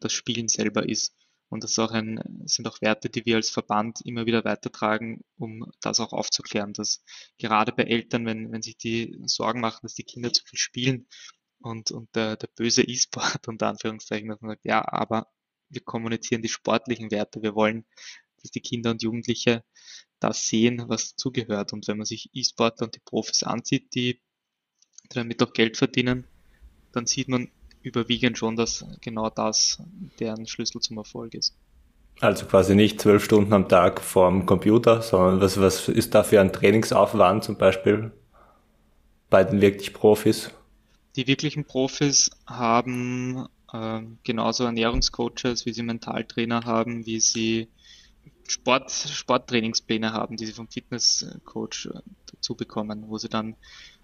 das 0.00 0.12
Spielen 0.12 0.48
selber 0.48 0.88
ist, 0.88 1.14
und 1.48 1.62
das 1.62 1.72
ist 1.72 1.78
auch 1.78 1.92
ein, 1.92 2.20
sind 2.46 2.66
auch 2.66 2.80
Werte, 2.80 3.08
die 3.08 3.24
wir 3.24 3.36
als 3.36 3.50
Verband 3.50 4.00
immer 4.04 4.26
wieder 4.26 4.44
weitertragen, 4.44 5.24
um 5.38 5.70
das 5.80 6.00
auch 6.00 6.12
aufzuklären, 6.12 6.72
dass 6.72 7.04
gerade 7.38 7.72
bei 7.72 7.84
Eltern, 7.84 8.26
wenn, 8.26 8.50
wenn 8.50 8.62
sich 8.62 8.76
die 8.76 9.16
Sorgen 9.26 9.60
machen, 9.60 9.80
dass 9.82 9.94
die 9.94 10.02
Kinder 10.04 10.32
zu 10.32 10.44
viel 10.44 10.58
spielen 10.58 11.06
und, 11.60 11.92
und 11.92 12.14
der, 12.16 12.36
der 12.36 12.48
böse 12.48 12.82
E-Sport 12.82 13.46
unter 13.48 13.68
Anführungszeichen, 13.68 14.28
dass 14.28 14.40
man 14.40 14.52
sagt, 14.52 14.64
ja, 14.64 14.84
aber 14.86 15.28
wir 15.68 15.82
kommunizieren 15.82 16.42
die 16.42 16.48
sportlichen 16.48 17.10
Werte. 17.10 17.42
Wir 17.42 17.54
wollen, 17.54 17.86
dass 18.42 18.50
die 18.50 18.60
Kinder 18.60 18.90
und 18.90 19.02
Jugendliche 19.02 19.64
das 20.20 20.46
sehen, 20.46 20.84
was 20.88 21.16
zugehört. 21.16 21.72
Und 21.72 21.86
wenn 21.88 21.96
man 21.96 22.06
sich 22.06 22.30
E-Sportler 22.32 22.86
und 22.86 22.94
die 22.94 23.00
Profis 23.04 23.42
ansieht, 23.42 23.94
die 23.94 24.20
damit 25.10 25.42
auch 25.42 25.52
Geld 25.52 25.76
verdienen, 25.76 26.26
dann 26.92 27.06
sieht 27.06 27.28
man, 27.28 27.50
überwiegend 27.86 28.36
schon, 28.36 28.56
dass 28.56 28.84
genau 29.00 29.30
das 29.30 29.80
deren 30.18 30.46
Schlüssel 30.46 30.80
zum 30.80 30.98
Erfolg 30.98 31.34
ist. 31.34 31.54
Also 32.20 32.46
quasi 32.46 32.74
nicht 32.74 33.00
zwölf 33.00 33.24
Stunden 33.24 33.52
am 33.52 33.68
Tag 33.68 34.00
vorm 34.00 34.46
Computer, 34.46 35.02
sondern 35.02 35.40
was, 35.40 35.60
was 35.60 35.88
ist 35.88 36.14
da 36.14 36.22
für 36.22 36.40
ein 36.40 36.52
Trainingsaufwand 36.52 37.44
zum 37.44 37.56
Beispiel 37.56 38.10
bei 39.30 39.44
den 39.44 39.60
wirklich 39.60 39.92
Profis? 39.92 40.50
Die 41.14 41.26
wirklichen 41.26 41.64
Profis 41.64 42.30
haben 42.46 43.46
äh, 43.72 44.00
genauso 44.24 44.64
Ernährungscoaches, 44.64 45.66
wie 45.66 45.72
sie 45.72 45.82
Mentaltrainer 45.82 46.64
haben, 46.64 47.06
wie 47.06 47.20
sie 47.20 47.68
Sport, 48.48 48.90
Sporttrainingspläne 48.90 50.12
haben, 50.12 50.36
die 50.36 50.46
sie 50.46 50.52
vom 50.52 50.68
Fitnesscoach 50.68 51.88
äh, 51.92 52.00
dazu 52.32 52.54
bekommen, 52.54 53.04
wo 53.08 53.18
sie 53.18 53.28
dann 53.28 53.56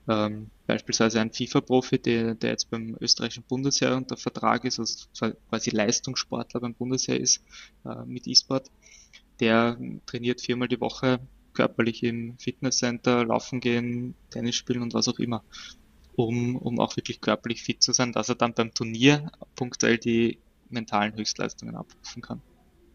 ähm, 0.08 0.50
beispielsweise 0.66 1.20
ein 1.20 1.32
FIFA-Profi, 1.32 1.98
der, 1.98 2.34
der 2.34 2.50
jetzt 2.50 2.70
beim 2.70 2.96
österreichischen 3.00 3.44
Bundesheer 3.44 3.96
unter 3.96 4.16
Vertrag 4.16 4.64
ist, 4.64 4.80
also 4.80 5.34
quasi 5.48 5.70
Leistungssportler 5.70 6.60
beim 6.60 6.74
Bundesheer 6.74 7.20
ist 7.20 7.44
äh, 7.84 8.04
mit 8.04 8.26
E-Sport, 8.26 8.70
der 9.40 9.78
trainiert 10.06 10.40
viermal 10.40 10.68
die 10.68 10.80
Woche 10.80 11.20
körperlich 11.52 12.02
im 12.02 12.38
Fitnesscenter, 12.38 13.24
laufen 13.24 13.60
gehen, 13.60 14.14
Tennis 14.30 14.56
spielen 14.56 14.82
und 14.82 14.94
was 14.94 15.08
auch 15.08 15.18
immer, 15.18 15.44
um, 16.16 16.56
um 16.56 16.80
auch 16.80 16.96
wirklich 16.96 17.20
körperlich 17.20 17.62
fit 17.62 17.82
zu 17.82 17.92
sein, 17.92 18.12
dass 18.12 18.28
er 18.28 18.34
dann 18.34 18.54
beim 18.54 18.74
Turnier 18.74 19.30
punktuell 19.54 19.98
die 19.98 20.38
mentalen 20.70 21.14
Höchstleistungen 21.14 21.76
abrufen 21.76 22.22
kann. 22.22 22.40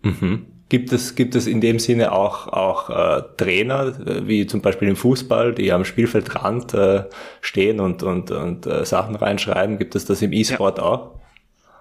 Mhm. 0.04 0.57
Gibt 0.70 0.92
es, 0.92 1.16
gibt 1.16 1.36
es 1.36 1.48
in 1.48 1.62
dem 1.62 1.80
Sinne 1.80 2.12
auch, 2.12 2.48
auch 2.48 2.90
äh, 2.90 3.24
Trainer, 3.38 3.88
äh, 4.06 4.28
wie 4.28 4.48
zum 4.48 4.62
Beispiel 4.62 4.90
im 4.90 4.98
Fußball, 4.98 5.54
die 5.54 5.72
am 5.72 5.86
Spielfeldrand 5.86 6.74
äh, 6.74 7.06
stehen 7.40 7.80
und, 7.80 8.04
und, 8.04 8.32
und 8.32 8.66
äh, 8.66 8.86
Sachen 8.86 9.16
reinschreiben? 9.16 9.78
Gibt 9.78 9.96
es 9.96 10.06
das 10.06 10.22
im 10.22 10.34
E-Sport 10.34 10.80
ja. 10.80 10.84
auch? 10.84 11.20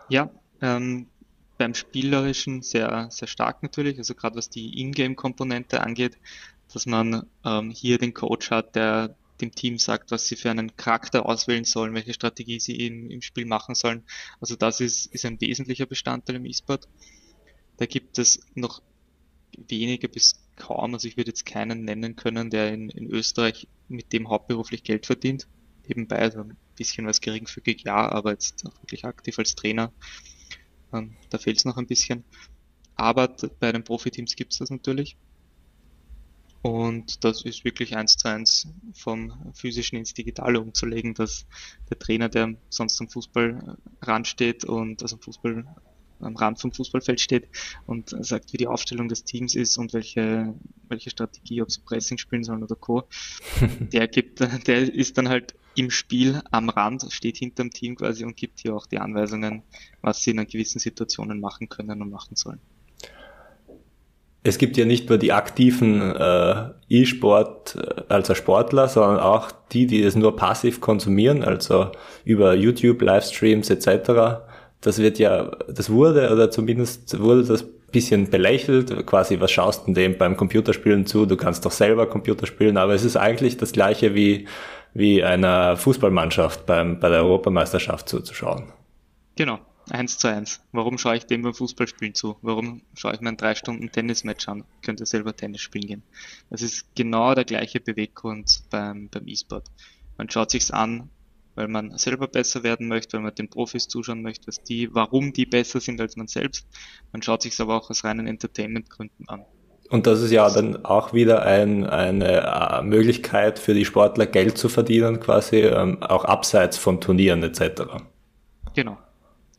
Ja, 0.09 0.31
ähm, 0.63 1.07
beim 1.59 1.75
Spielerischen 1.75 2.63
sehr, 2.63 3.09
sehr 3.11 3.27
stark 3.27 3.63
natürlich, 3.63 3.99
also 3.99 4.15
gerade 4.15 4.37
was 4.37 4.51
die 4.51 4.81
Ingame-Komponente 4.81 5.81
angeht, 5.81 6.17
dass 6.73 6.87
man 6.87 7.27
ähm, 7.45 7.71
hier 7.71 7.99
den 7.99 8.15
Coach 8.15 8.51
hat, 8.51 8.77
der 8.77 9.17
dem 9.41 9.53
Team 9.53 9.79
sagt, 9.79 10.11
was 10.11 10.27
sie 10.27 10.37
für 10.37 10.51
einen 10.51 10.77
Charakter 10.77 11.27
auswählen 11.27 11.65
sollen, 11.65 11.95
welche 11.95 12.15
Strategie 12.15 12.61
sie 12.61 12.87
im, 12.87 13.11
im 13.11 13.23
Spiel 13.23 13.47
machen 13.47 13.75
sollen. 13.75 14.03
Also 14.41 14.57
das 14.57 14.81
ist, 14.81 15.07
ist 15.07 15.25
ein 15.27 15.41
wesentlicher 15.41 15.87
Bestandteil 15.87 16.37
im 16.37 16.47
E-Sport. 16.47 16.89
Da 17.77 17.87
gibt 17.87 18.19
es 18.19 18.41
noch 18.55 18.83
wenige 19.69 20.09
bis 20.09 20.41
kaum, 20.57 20.95
also 20.95 21.07
ich 21.07 21.17
würde 21.17 21.31
jetzt 21.31 21.47
keinen 21.47 21.85
nennen 21.85 22.17
können, 22.17 22.51
der 22.51 22.73
in, 22.73 22.89
in 22.91 23.11
Österreich 23.11 23.69
mit 23.89 24.13
dem 24.13 24.29
hauptberuflich 24.29 24.83
Geld 24.83 25.07
verdient. 25.07 25.47
Nebenbei, 25.87 26.19
also 26.19 26.41
ein 26.41 26.57
bisschen 26.77 27.07
was 27.07 27.21
geringfügig, 27.21 27.83
ja, 27.85 28.09
aber 28.11 28.33
jetzt 28.33 28.67
auch 28.67 28.83
wirklich 28.83 29.05
aktiv 29.05 29.39
als 29.39 29.55
Trainer. 29.55 29.93
Ähm, 30.93 31.17
da 31.31 31.39
fehlt 31.39 31.59
es 31.59 31.65
noch 31.65 31.77
ein 31.77 31.87
bisschen. 31.87 32.25
Aber 32.97 33.29
bei 33.61 33.73
den 33.73 33.85
Profiteams 33.85 34.35
gibt 34.37 34.53
es 34.53 34.59
das 34.59 34.71
natürlich. 34.71 35.17
Und 36.63 37.23
das 37.23 37.45
ist 37.45 37.65
wirklich 37.65 37.97
eins 37.97 38.17
zu 38.17 38.29
eins 38.29 38.67
vom 38.95 39.53
physischen 39.55 39.99
ins 39.99 40.15
Digitale 40.15 40.61
umzulegen, 40.61 41.15
dass 41.15 41.47
der 41.91 41.99
Trainer, 41.99 42.29
der 42.29 42.55
sonst 42.71 43.01
am 43.01 43.09
Fußballrand 43.09 44.27
steht 44.27 44.65
und 44.65 45.03
also 45.03 45.15
am 45.15 45.23
Fußball 45.23 45.65
am 46.21 46.37
Rand 46.37 46.61
vom 46.61 46.73
Fußballfeld 46.73 47.21
steht 47.21 47.49
und 47.87 48.15
sagt, 48.25 48.53
wie 48.53 48.57
die 48.57 48.67
Aufstellung 48.67 49.09
des 49.09 49.25
Teams 49.25 49.55
ist 49.55 49.77
und 49.77 49.93
welche, 49.93 50.55
welche 50.89 51.11
Strategie, 51.11 51.63
ob 51.63 51.71
sie 51.71 51.81
Pressing 51.81 52.19
spielen 52.19 52.45
sollen 52.45 52.63
oder 52.63 52.77
Co. 52.77 53.05
der 53.81 54.09
gibt, 54.09 54.41
der 54.67 54.95
ist 54.95 55.19
dann 55.19 55.29
halt 55.29 55.55
im 55.75 55.91
Spiel 55.91 56.43
am 56.51 56.69
Rand, 56.71 57.07
steht 57.11 57.37
hinter 57.37 57.63
dem 57.63 57.71
Team 57.71 57.97
quasi 57.97 58.25
und 58.25 58.37
gibt 58.37 58.61
hier 58.61 58.75
auch 58.75 58.87
die 58.87 58.99
Anweisungen, 58.99 59.63
was 60.01 60.23
sie 60.23 60.31
in 60.31 60.47
gewissen 60.47 60.79
Situationen 60.79 61.41
machen 61.41 61.69
können 61.69 62.01
und 62.01 62.11
machen 62.11 62.37
sollen 62.37 62.61
es 64.47 64.59
gibt 64.59 64.77
ja 64.77 64.85
nicht 64.85 65.09
nur 65.09 65.19
die 65.19 65.33
aktiven 65.33 66.01
äh, 66.01 66.69
E-Sport, 66.89 67.77
äh, 67.77 68.03
also 68.09 68.35
Sportler, 68.35 68.89
sondern 68.89 69.19
auch 69.19 69.51
die, 69.73 69.87
die 69.87 70.03
es 70.03 70.15
nur 70.15 70.37
passiv 70.37 70.81
konsumieren, 70.81 71.43
also 71.43 71.91
über 72.25 72.55
YouTube, 72.55 73.03
Livestreams 73.03 73.71
etc. 73.71 74.47
Das 74.81 74.99
wird 74.99 75.19
ja, 75.19 75.51
das 75.69 75.91
wurde 75.91 76.31
oder 76.33 76.51
zumindest 76.51 77.19
wurde 77.19 77.45
das 77.45 77.65
bisschen 77.93 78.29
belächelt, 78.29 79.07
quasi 79.07 79.41
was 79.41 79.51
schaust 79.51 79.87
du 79.87 79.93
dem 79.93 80.19
beim 80.19 80.37
Computerspielen 80.37 81.07
zu, 81.07 81.25
du 81.25 81.37
kannst 81.37 81.65
doch 81.65 81.71
selber 81.71 82.07
Computer 82.07 82.47
spielen, 82.47 82.77
aber 82.77 82.95
es 82.95 83.05
ist 83.05 83.17
eigentlich 83.17 83.57
das 83.57 83.73
gleiche 83.73 84.15
wie, 84.15 84.49
wie 84.93 85.23
einer 85.23 85.77
Fußballmannschaft 85.77 86.67
beim, 86.67 87.01
bei 87.01 87.09
der 87.09 87.23
Europameisterschaft 87.23 88.09
zuzuschauen. 88.09 88.73
Genau, 89.37 89.61
Eins 89.89 90.19
zu 90.19 90.27
eins. 90.27 90.61
Warum 90.73 90.99
schaue 90.99 91.17
ich 91.17 91.27
dem 91.27 91.43
beim 91.43 91.55
Fußballspielen 91.55 92.15
zu? 92.15 92.37
Warum 92.43 92.83
schaue 92.95 93.15
ich 93.15 93.21
mir 93.21 93.29
ein 93.29 93.37
drei 93.37 93.55
Stunden 93.55 93.93
Tennismatch 93.93 94.49
an? 94.49 94.65
Ich 94.81 94.83
könnte 94.87 95.07
selber 95.07 95.35
Tennis 95.37 95.61
spielen 95.61 95.87
gehen. 95.87 96.03
Das 96.51 96.61
ist 96.61 96.97
genau 96.97 97.35
der 97.35 97.45
gleiche 97.45 97.79
Beweggrund 97.79 98.65
beim, 98.71 99.09
beim 99.09 99.29
E-Sport. 99.29 99.69
Man 100.19 100.29
schaut 100.29 100.51
sich's 100.51 100.73
an, 100.73 101.09
weil 101.57 101.69
man 101.69 101.99
selber 101.99 102.29
besser 102.29 102.63
werden 102.63 102.87
möchte, 102.87 103.17
weil 103.17 103.25
man 103.25 103.35
den 103.35 103.49
Profis 103.49 103.89
zuschauen 103.89 104.23
möchte, 104.23 104.47
was 104.47 104.63
die, 104.63 104.95
warum 104.95 105.33
die 105.33 105.47
besser 105.47 105.81
sind 105.81 106.01
als 106.01 106.17
man 106.17 106.29
selbst. 106.29 106.67
Man 107.13 107.23
schaut 107.23 107.43
sich's 107.43 107.61
aber 107.61 107.77
auch 107.77 107.91
aus 107.91 108.05
reinen 108.05 108.29
Entertainment-Gründen 108.29 109.29
an. 109.29 109.45
Und 109.89 110.07
das 110.07 110.21
ist 110.21 110.33
ja 110.33 110.49
dann 110.51 110.85
auch 110.85 111.13
wieder 111.13 111.43
ein, 111.43 111.85
eine 111.87 112.43
äh, 112.43 112.83
Möglichkeit 112.83 113.59
für 113.59 113.73
die 113.73 113.85
Sportler 113.85 114.27
Geld 114.27 114.59
zu 114.59 114.69
verdienen, 114.69 115.21
quasi 115.21 115.59
ähm, 115.61 116.03
auch 116.03 116.25
abseits 116.25 116.77
von 116.77 117.01
Turnieren 117.01 117.43
etc. 117.43 117.83
Genau. 118.75 118.99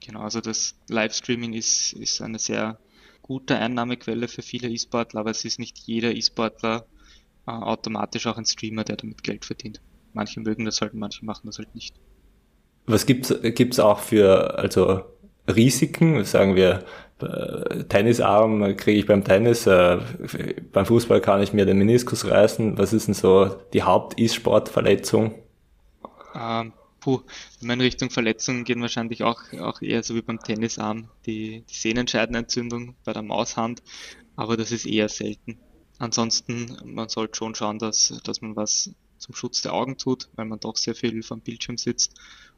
Genau, 0.06 0.22
also 0.22 0.40
das 0.40 0.76
Livestreaming 0.90 1.54
ist, 1.54 1.94
ist 1.94 2.22
eine 2.22 2.40
sehr 2.40 2.80
gute 3.22 3.58
Einnahmequelle 3.58 4.28
für 4.28 4.42
viele 4.42 4.70
E-Sportler, 4.70 5.22
aber 5.22 5.32
es 5.32 5.44
ist 5.44 5.60
nicht 5.60 5.78
jeder 5.80 6.14
E-Sportler 6.14 6.86
äh, 7.46 7.52
automatisch 7.52 8.28
auch 8.28 8.38
ein 8.38 8.46
Streamer, 8.46 8.84
der 8.84 8.98
damit 8.98 9.24
Geld 9.24 9.44
verdient. 9.44 9.82
Manche 10.18 10.40
mögen 10.40 10.66
das 10.66 10.82
halt, 10.82 10.96
manche 10.96 11.24
machen 11.24 11.44
das 11.46 11.60
halt 11.60 11.76
nicht. 11.76 11.96
Was 12.88 13.06
gibt's 13.06 13.34
gibt's 13.44 13.80
auch 13.80 14.00
für 14.00 14.58
also 14.58 15.04
Risiken? 15.48 16.26
Sagen 16.26 16.56
wir, 16.56 16.84
äh, 17.22 17.84
Tennisarm 17.84 18.76
kriege 18.78 19.00
ich 19.00 19.06
beim 19.06 19.24
Tennis, 19.24 19.68
äh, 19.68 20.00
beim 20.72 20.88
Fußball 20.88 21.22
kann 21.22 21.44
ich 21.44 21.54
mir 21.54 21.68
den 21.68 21.78
Meniskus 21.78 22.26
reißen. 22.28 22.80
Was 22.80 22.94
ist 22.94 23.08
denn 23.08 23.14
so 23.14 23.56
die 23.74 23.84
Haupt-E-Sport-Verletzung? 23.84 25.36
Ähm, 26.34 26.74
puh, 27.00 27.22
in 27.62 27.68
meine 27.68 27.84
Richtung 27.84 28.10
Verletzungen 28.10 28.64
gehen 28.64 28.82
wahrscheinlich 28.82 29.22
auch, 29.22 29.42
auch 29.60 29.84
eher 29.84 30.02
so 30.02 30.16
wie 30.16 30.24
beim 30.24 30.40
Tennisarm, 30.40 31.10
die, 31.28 31.64
die 31.70 31.76
Sehnenscheidenentzündung 31.76 32.96
bei 33.06 33.14
der 33.14 33.22
Maushand, 33.22 33.84
aber 34.36 34.58
das 34.58 34.72
ist 34.72 34.88
eher 34.88 35.10
selten. 35.10 35.60
Ansonsten, 36.00 36.76
man 36.84 37.10
sollte 37.10 37.38
schon 37.38 37.54
schauen, 37.54 37.78
dass, 37.78 38.20
dass 38.24 38.42
man 38.42 38.56
was 38.56 38.92
zum 39.18 39.36
Schutz 39.36 39.62
der 39.62 39.74
Augen 39.74 39.98
tut, 39.98 40.30
weil 40.36 40.46
man 40.46 40.60
doch 40.60 40.78
sehr 40.78 40.96
viel 40.96 41.24
vom 41.24 41.42
Bildschirm 41.42 41.78
sitzt. 41.78 42.14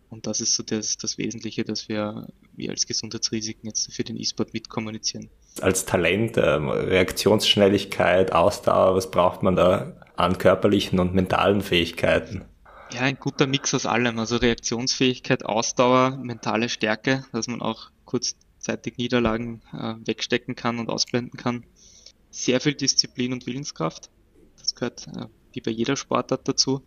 Und 0.09 0.25
das 0.25 0.41
ist 0.41 0.55
so 0.55 0.63
das, 0.63 0.97
das 0.97 1.17
Wesentliche, 1.17 1.63
dass 1.63 1.87
wir, 1.87 2.27
wir 2.55 2.71
als 2.71 2.87
Gesundheitsrisiken 2.87 3.67
jetzt 3.67 3.93
für 3.93 4.03
den 4.03 4.17
E-Sport 4.17 4.53
mitkommunizieren. 4.53 5.29
Als 5.61 5.85
Talent, 5.85 6.35
ähm, 6.37 6.69
Reaktionsschnelligkeit, 6.69 8.31
Ausdauer, 8.31 8.95
was 8.95 9.11
braucht 9.11 9.43
man 9.43 9.55
da 9.55 9.93
an 10.15 10.37
körperlichen 10.37 10.99
und 10.99 11.13
mentalen 11.13 11.61
Fähigkeiten? 11.61 12.45
Ja, 12.91 13.01
ein 13.01 13.19
guter 13.19 13.45
Mix 13.45 13.73
aus 13.75 13.85
allem. 13.85 14.17
Also 14.17 14.37
Reaktionsfähigkeit, 14.37 15.45
Ausdauer, 15.45 16.17
mentale 16.17 16.69
Stärke, 16.69 17.23
dass 17.31 17.47
man 17.47 17.61
auch 17.61 17.91
kurzzeitig 18.05 18.97
Niederlagen 18.97 19.61
äh, 19.73 19.93
wegstecken 20.07 20.55
kann 20.55 20.79
und 20.79 20.89
ausblenden 20.89 21.37
kann. 21.37 21.65
Sehr 22.31 22.59
viel 22.59 22.73
Disziplin 22.73 23.31
und 23.31 23.45
Willenskraft. 23.45 24.09
Das 24.57 24.73
gehört 24.73 25.07
äh, 25.07 25.27
wie 25.53 25.61
bei 25.61 25.71
jeder 25.71 25.95
Sportart 25.95 26.47
dazu. 26.47 26.81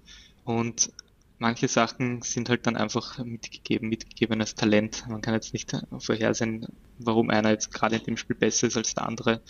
Und 0.45 0.93
manche 1.39 1.69
Sachen 1.69 2.23
sind 2.23 2.49
halt 2.49 2.67
dann 2.67 2.77
einfach 2.77 3.19
mitgegeben, 3.25 3.89
mitgegebenes 3.89 4.55
Talent. 4.55 5.05
Man 5.09 5.21
kann 5.21 5.35
jetzt 5.35 5.53
nicht 5.53 5.73
vorhersehen, 5.99 6.67
warum 6.99 7.31
einer 7.31 7.51
jetzt 7.51 7.73
gerade 7.73 7.97
in 7.97 8.05
dem 8.05 8.17
Spiel 8.17 8.37
besser 8.37 8.67
ist 8.67 8.77
als 8.77 8.95
der 8.95 9.07
andere. 9.07 9.41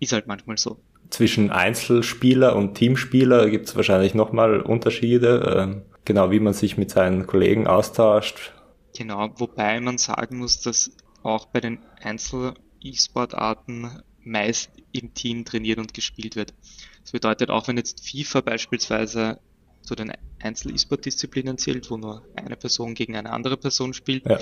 Ist 0.00 0.12
halt 0.12 0.26
manchmal 0.26 0.56
so 0.56 0.80
zwischen 1.10 1.50
Einzelspieler 1.50 2.56
und 2.56 2.74
Teamspieler 2.74 3.50
gibt 3.50 3.68
es 3.68 3.76
wahrscheinlich 3.76 4.14
nochmal 4.14 4.60
Unterschiede, 4.60 5.76
äh, 5.76 5.80
genau 6.04 6.30
wie 6.30 6.40
man 6.40 6.54
sich 6.54 6.78
mit 6.78 6.90
seinen 6.90 7.26
Kollegen 7.26 7.66
austauscht. 7.66 8.52
Genau, 8.96 9.30
wobei 9.36 9.80
man 9.80 9.98
sagen 9.98 10.38
muss, 10.38 10.60
dass 10.60 10.92
auch 11.22 11.46
bei 11.46 11.60
den 11.60 11.78
Einzel-E-Sport-Arten 12.02 14.02
meist 14.22 14.70
im 14.92 15.14
Team 15.14 15.44
trainiert 15.44 15.78
und 15.78 15.94
gespielt 15.94 16.36
wird. 16.36 16.54
Das 17.02 17.12
bedeutet, 17.12 17.50
auch 17.50 17.68
wenn 17.68 17.76
jetzt 17.76 18.06
FIFA 18.06 18.40
beispielsweise 18.42 19.38
zu 19.82 19.94
den 19.94 20.12
Einzel-E-Sport-Disziplinen 20.42 21.58
zählt, 21.58 21.90
wo 21.90 21.96
nur 21.96 22.22
eine 22.36 22.56
Person 22.56 22.94
gegen 22.94 23.16
eine 23.16 23.32
andere 23.32 23.56
Person 23.56 23.94
spielt, 23.94 24.26
ja. 24.26 24.38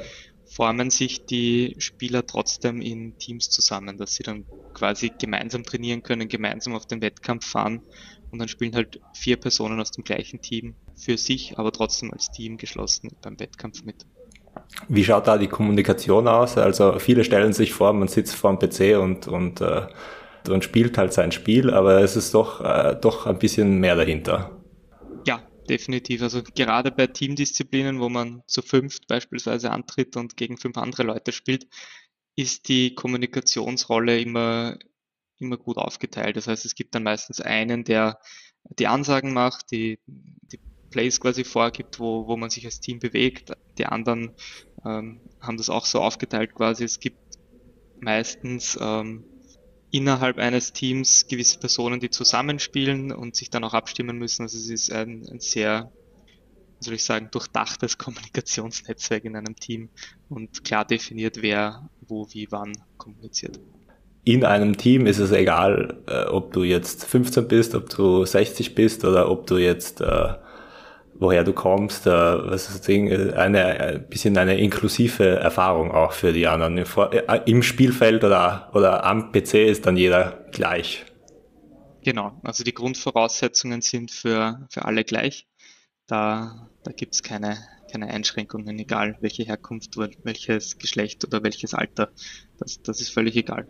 formen 0.47 0.91
sich 0.91 1.27
die 1.27 1.77
Spieler 1.79 2.27
trotzdem 2.27 2.81
in 2.81 3.19
Teams 3.19 3.51
zusammen, 3.51 3.99
dass 3.99 4.15
sie 4.15 4.23
dann 4.23 4.45
quasi 4.75 5.11
gemeinsam 5.19 5.63
trainieren 5.63 6.03
können, 6.03 6.29
gemeinsam 6.29 6.75
auf 6.75 6.87
den 6.87 7.01
Wettkampf 7.01 7.47
fahren 7.47 7.83
und 8.31 8.39
dann 8.39 8.49
spielen 8.49 8.75
halt 8.75 9.01
vier 9.15 9.37
Personen 9.37 9.81
aus 9.81 9.91
dem 9.91 10.05
gleichen 10.05 10.41
Team 10.41 10.75
für 10.97 11.17
sich, 11.17 11.59
aber 11.59 11.73
trotzdem 11.73 12.13
als 12.13 12.31
Team 12.31 12.59
geschlossen 12.59 13.11
beim 13.23 13.39
Wettkampf 13.41 13.85
mit. 13.85 14.07
Wie 14.89 15.05
schaut 15.05 15.27
da 15.27 15.39
die 15.39 15.47
Kommunikation 15.47 16.29
aus? 16.29 16.59
Also 16.59 16.99
viele 16.99 17.25
stellen 17.25 17.53
sich 17.53 17.73
vor, 17.73 17.93
man 17.93 18.09
sitzt 18.09 18.35
vor 18.35 18.55
dem 18.55 18.59
PC 18.59 18.99
und, 19.01 19.29
und, 19.29 19.61
äh, 19.61 19.87
und 20.51 20.65
spielt 20.65 20.99
halt 20.99 21.13
sein 21.13 21.33
Spiel, 21.33 21.71
aber 21.71 22.01
es 22.01 22.17
ist 22.17 22.35
doch, 22.35 22.61
äh, 22.61 22.97
doch 23.01 23.27
ein 23.27 23.39
bisschen 23.39 23.79
mehr 23.79 23.97
dahinter. 23.97 24.59
definitiv. 25.69 26.23
Also 26.23 26.43
gerade 26.43 26.91
bei 26.91 27.07
Teamdisziplinen, 27.07 28.01
wo 28.01 28.09
man 28.09 28.43
zu 28.47 28.63
fünft 28.63 29.07
beispielsweise 29.07 29.71
antritt 29.71 30.17
und 30.17 30.37
gegen 30.37 30.57
fünf 30.57 30.77
andere 30.79 31.05
Leute 31.05 31.33
spielt, 31.33 31.67
ist 32.37 32.69
die 32.69 32.95
Kommunikationsrolle 32.95 34.21
immer, 34.21 34.79
immer 35.39 35.57
gut 35.57 35.77
aufgeteilt. 35.77 36.37
Das 36.37 36.47
heißt, 36.47 36.65
es 36.65 36.75
gibt 36.75 36.95
dann 36.95 37.03
meistens 37.03 37.41
einen, 37.41 37.85
der 37.85 38.19
die 38.79 38.87
Ansagen 38.87 39.33
macht, 39.33 39.71
die, 39.71 39.99
die 40.07 40.61
Plays 40.91 41.21
quasi 41.21 41.45
vorgibt, 41.45 42.01
wo, 42.01 42.27
wo 42.27 42.37
man 42.37 42.51
sich 42.51 42.65
als 42.65 42.81
Team 42.81 42.99
bewegt. 42.99 43.53
Die 43.77 43.87
anderen 43.87 44.35
ähm, 44.85 45.21
haben 45.41 45.57
das 45.57 45.71
auch 45.71 45.87
so 45.87 46.01
aufgeteilt 46.01 46.55
quasi. 46.55 46.85
Es 46.85 47.01
gibt 47.01 47.19
meistens 48.01 48.79
ähm, 48.81 49.25
innerhalb 49.91 50.39
eines 50.39 50.73
Teams 50.73 51.27
gewisse 51.29 51.59
Personen, 51.59 52.01
die 52.01 52.11
zusammenspielen 52.11 53.13
und 53.13 53.37
sich 53.37 53.51
dann 53.51 53.65
auch 53.65 53.75
abstimmen 53.75 54.19
müssen. 54.19 54.43
Also 54.43 54.59
es 54.59 54.69
ist 54.69 54.93
ein, 54.93 55.27
ein 55.31 55.41
sehr, 55.41 55.91
soll 56.81 56.95
ich 56.95 57.05
sagen, 57.05 57.29
durchdachtes 57.31 57.99
Kommunikationsnetzwerk 57.99 59.25
in 59.25 59.37
einem 59.37 59.57
Team 59.57 59.89
und 60.29 60.65
klar 60.65 60.85
definiert, 60.85 61.43
wer 61.43 61.89
wo, 62.07 62.27
wie, 62.33 62.49
wann 62.51 62.73
kommuniziert. 62.97 63.59
In 64.25 64.45
einem 64.45 64.77
Team 64.77 65.07
ist 65.07 65.19
es 65.19 65.33
egal, 65.33 66.03
äh, 66.07 66.25
ob 66.25 66.53
du 66.53 66.63
jetzt 66.63 67.05
15 67.05 67.49
bist, 67.49 67.75
ob 67.75 67.89
du 67.89 68.25
60 68.25 68.75
bist 68.75 69.05
oder 69.05 69.31
ob 69.31 69.47
du 69.47 69.57
jetzt 69.57 70.01
äh, 70.01 70.35
woher 71.19 71.45
du 71.45 71.53
kommst, 71.53 72.07
äh, 72.07 72.11
was 72.11 72.69
ist 72.69 72.75
das 72.75 72.81
Ding, 72.83 73.13
eine, 73.33 73.65
ein 73.65 74.09
bisschen 74.09 74.37
eine 74.39 74.59
inklusive 74.59 75.25
Erfahrung 75.25 75.91
auch 75.91 76.13
für 76.13 76.33
die 76.33 76.47
anderen. 76.47 76.79
Äh, 76.79 77.41
Im 77.47 77.63
Spielfeld 77.63 78.25
oder, 78.25 78.71
oder 78.75 79.05
am 79.05 79.33
PC 79.33 79.55
ist 79.55 79.87
dann 79.87 79.97
jeder 79.97 80.45
gleich. 80.53 81.05
Genau, 82.03 82.41
also 82.43 82.65
die 82.65 82.75
Grundvoraussetzungen 82.75 83.83
sind 83.83 84.11
für, 84.11 84.67
für 84.71 84.85
alle 84.85 85.05
gleich. 85.05 85.47
Da, 86.07 86.69
da 86.85 86.93
gibt 86.93 87.15
es 87.15 87.23
keine, 87.23 87.59
keine 87.91 88.07
Einschränkungen, 88.07 88.79
egal 88.79 89.19
welche 89.21 89.43
Herkunft, 89.43 89.97
welches 89.97 90.79
Geschlecht 90.79 91.25
oder 91.25 91.43
welches 91.43 91.75
Alter. 91.75 92.11
Das, 92.59 92.81
das 92.83 93.01
ist 93.01 93.11
völlig 93.11 93.37
egal. 93.37 93.67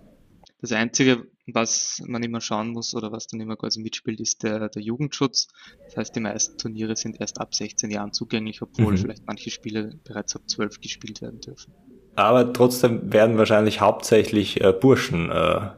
Das 0.60 0.72
Einzige, 0.72 1.26
was 1.54 2.02
man 2.06 2.22
immer 2.22 2.40
schauen 2.40 2.68
muss 2.68 2.94
oder 2.94 3.10
was 3.12 3.26
dann 3.26 3.40
immer 3.40 3.56
quasi 3.56 3.80
mitspielt, 3.80 4.20
ist 4.20 4.42
der, 4.42 4.68
der 4.68 4.82
Jugendschutz. 4.82 5.48
Das 5.86 5.96
heißt, 5.96 6.16
die 6.16 6.20
meisten 6.20 6.58
Turniere 6.58 6.96
sind 6.96 7.20
erst 7.20 7.40
ab 7.40 7.54
16 7.54 7.90
Jahren 7.90 8.12
zugänglich, 8.12 8.62
obwohl 8.62 8.92
mhm. 8.92 8.98
vielleicht 8.98 9.26
manche 9.26 9.50
Spiele 9.50 9.98
bereits 10.04 10.36
ab 10.36 10.42
12 10.46 10.80
gespielt 10.80 11.22
werden 11.22 11.40
dürfen. 11.40 11.72
Aber 12.16 12.52
trotzdem 12.52 13.12
werden 13.12 13.38
wahrscheinlich 13.38 13.80
hauptsächlich 13.80 14.60
äh, 14.60 14.72
Burschen 14.72 15.30
äh, 15.30 15.70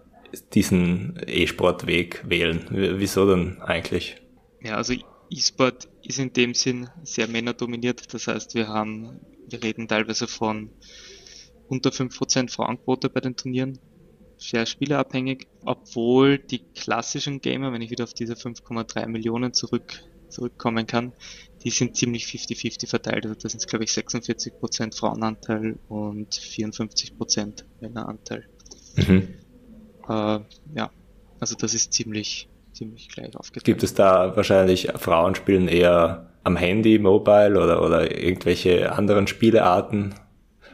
diesen 0.54 1.20
E-Sport-Weg 1.26 2.24
wählen. 2.28 2.66
Wieso 2.70 3.28
denn 3.28 3.60
eigentlich? 3.60 4.16
Ja, 4.62 4.76
also 4.76 4.94
E-Sport 5.30 5.88
ist 6.02 6.18
in 6.18 6.32
dem 6.32 6.54
Sinn 6.54 6.88
sehr 7.02 7.28
männerdominiert. 7.28 8.12
Das 8.12 8.26
heißt, 8.26 8.54
wir 8.54 8.68
haben, 8.68 9.20
wir 9.48 9.62
reden 9.62 9.86
teilweise 9.86 10.26
von 10.26 10.70
unter 11.68 11.90
5% 11.90 12.50
Frauenquote 12.50 13.08
bei 13.08 13.20
den 13.20 13.36
Turnieren 13.36 13.78
sehr 14.40 14.66
spielerabhängig, 14.66 15.46
obwohl 15.64 16.38
die 16.38 16.60
klassischen 16.74 17.40
Gamer, 17.40 17.72
wenn 17.72 17.82
ich 17.82 17.90
wieder 17.90 18.04
auf 18.04 18.14
diese 18.14 18.34
5,3 18.34 19.06
Millionen 19.06 19.52
zurück, 19.52 20.02
zurückkommen 20.28 20.86
kann, 20.86 21.12
die 21.62 21.70
sind 21.70 21.96
ziemlich 21.96 22.24
50-50 22.24 22.88
verteilt. 22.88 23.26
Also 23.26 23.38
das 23.38 23.52
sind, 23.52 23.66
glaube 23.66 23.84
ich, 23.84 23.90
46% 23.90 24.96
Frauenanteil 24.96 25.78
und 25.88 26.32
54% 26.34 27.64
Männeranteil. 27.80 28.46
Mhm. 28.96 29.34
Äh, 30.08 30.40
ja, 30.74 30.90
also 31.38 31.54
das 31.56 31.74
ist 31.74 31.92
ziemlich, 31.92 32.48
ziemlich 32.72 33.08
gleich 33.08 33.36
aufgeteilt. 33.36 33.64
Gibt 33.64 33.82
es 33.82 33.92
da 33.94 34.34
wahrscheinlich 34.36 34.88
Frauen 34.96 35.34
spielen 35.34 35.68
eher 35.68 36.32
am 36.44 36.56
Handy, 36.56 36.98
Mobile 36.98 37.62
oder, 37.62 37.84
oder 37.84 38.16
irgendwelche 38.16 38.92
anderen 38.92 39.26
Spielearten? 39.26 40.14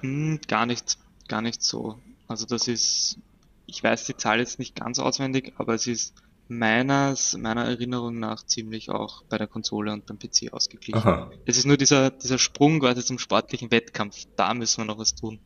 Hm, 0.00 0.40
gar 0.46 0.66
nicht, 0.66 0.98
gar 1.26 1.42
nicht 1.42 1.62
so. 1.62 1.98
Also 2.28 2.46
das 2.46 2.68
ist 2.68 3.18
ich 3.66 3.82
weiß 3.82 4.06
die 4.06 4.16
Zahl 4.16 4.38
jetzt 4.38 4.58
nicht 4.58 4.74
ganz 4.74 4.98
auswendig, 4.98 5.54
aber 5.56 5.74
es 5.74 5.86
ist 5.86 6.14
meines, 6.48 7.36
meiner 7.36 7.64
Erinnerung 7.64 8.18
nach 8.18 8.44
ziemlich 8.44 8.90
auch 8.90 9.24
bei 9.24 9.38
der 9.38 9.48
Konsole 9.48 9.92
und 9.92 10.06
beim 10.06 10.18
PC 10.18 10.52
ausgeglichen. 10.52 10.98
Aha. 11.00 11.30
Es 11.44 11.58
ist 11.58 11.66
nur 11.66 11.76
dieser, 11.76 12.10
dieser 12.10 12.38
Sprung 12.38 12.80
quasi 12.80 13.04
zum 13.04 13.18
sportlichen 13.18 13.70
Wettkampf. 13.70 14.24
Da 14.36 14.54
müssen 14.54 14.82
wir 14.82 14.84
noch 14.84 14.98
was 14.98 15.14
tun. 15.14 15.40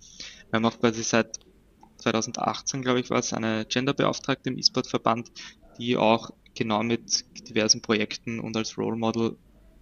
Wir 0.51 0.57
haben 0.57 0.67
auch 0.67 0.79
quasi 0.79 1.03
seit 1.03 1.39
2018, 1.99 2.83
glaube 2.83 3.01
ich, 3.01 3.11
war 3.11 3.19
es 3.19 3.33
eine 3.33 3.65
Genderbeauftragte 3.67 4.51
im 4.51 4.59
E-Sport-Verband, 4.59 5.31
die 5.79 5.97
auch 5.97 6.31
genau 6.55 6.83
mit 6.83 7.25
diversen 7.49 7.81
Projekten 7.81 8.41
und 8.41 8.57
als 8.57 8.77
Role 8.77 8.97
Model 8.97 9.37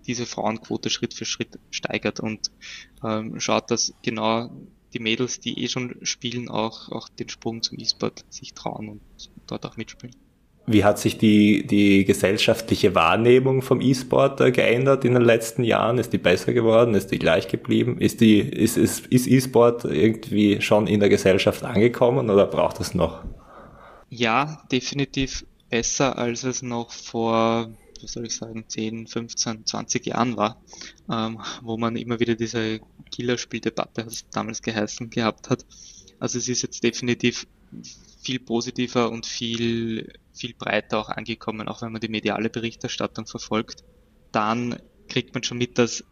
diese 0.06 0.26
Frauenquote 0.26 0.90
Schritt 0.90 1.14
für 1.14 1.24
Schritt 1.24 1.58
steigert 1.70 2.20
und 2.20 2.50
ähm, 3.04 3.40
schaut, 3.40 3.70
dass 3.70 3.92
genau 4.02 4.50
die 4.92 5.00
Mädels, 5.00 5.40
die 5.40 5.62
eh 5.62 5.68
schon 5.68 5.96
spielen, 6.02 6.48
auch, 6.48 6.90
auch 6.90 7.08
den 7.08 7.28
Sprung 7.28 7.62
zum 7.62 7.78
E-Sport 7.78 8.24
sich 8.30 8.54
trauen 8.54 8.88
und 8.88 9.00
dort 9.46 9.66
auch 9.66 9.76
mitspielen. 9.76 10.14
Wie 10.70 10.84
hat 10.84 10.98
sich 10.98 11.16
die, 11.16 11.66
die 11.66 12.04
gesellschaftliche 12.04 12.94
Wahrnehmung 12.94 13.62
vom 13.62 13.80
E-Sport 13.80 14.42
äh, 14.42 14.52
geändert 14.52 15.02
in 15.06 15.14
den 15.14 15.22
letzten 15.22 15.64
Jahren? 15.64 15.96
Ist 15.96 16.12
die 16.12 16.18
besser 16.18 16.52
geworden? 16.52 16.94
Ist 16.94 17.10
die 17.10 17.18
gleich 17.18 17.48
geblieben? 17.48 17.98
Ist 17.98 18.20
die, 18.20 18.40
ist, 18.40 18.76
ist, 18.76 19.06
ist 19.06 19.26
E-Sport 19.26 19.86
irgendwie 19.86 20.60
schon 20.60 20.86
in 20.86 21.00
der 21.00 21.08
Gesellschaft 21.08 21.64
angekommen 21.64 22.28
oder 22.28 22.44
braucht 22.44 22.80
es 22.80 22.94
noch? 22.94 23.24
Ja, 24.10 24.62
definitiv 24.70 25.46
besser, 25.70 26.18
als 26.18 26.44
es 26.44 26.60
noch 26.60 26.92
vor, 26.92 27.70
wie 28.02 28.06
soll 28.06 28.26
ich 28.26 28.36
sagen, 28.36 28.64
10, 28.68 29.06
15, 29.06 29.66
20 29.66 30.06
Jahren 30.06 30.36
war, 30.36 30.62
ähm, 31.10 31.40
wo 31.62 31.76
man 31.76 31.96
immer 31.96 32.20
wieder 32.20 32.34
diese 32.34 32.80
Killerspieldebatte 33.10 34.02
es 34.02 34.28
damals 34.30 34.62
geheißen 34.62 35.10
gehabt 35.10 35.50
hat. 35.50 35.64
Also 36.18 36.38
es 36.38 36.48
ist 36.48 36.62
jetzt 36.62 36.82
definitiv 36.82 37.46
viel 38.22 38.40
positiver 38.40 39.10
und 39.10 39.26
viel, 39.26 40.12
viel 40.32 40.54
breiter 40.54 40.98
auch 40.98 41.08
angekommen, 41.08 41.68
auch 41.68 41.82
wenn 41.82 41.92
man 41.92 42.00
die 42.00 42.08
mediale 42.08 42.50
Berichterstattung 42.50 43.26
verfolgt. 43.26 43.84
Dann 44.32 44.80
kriegt 45.08 45.34
man 45.34 45.42
schon 45.42 45.58
mit, 45.58 45.78
dass 45.78 46.04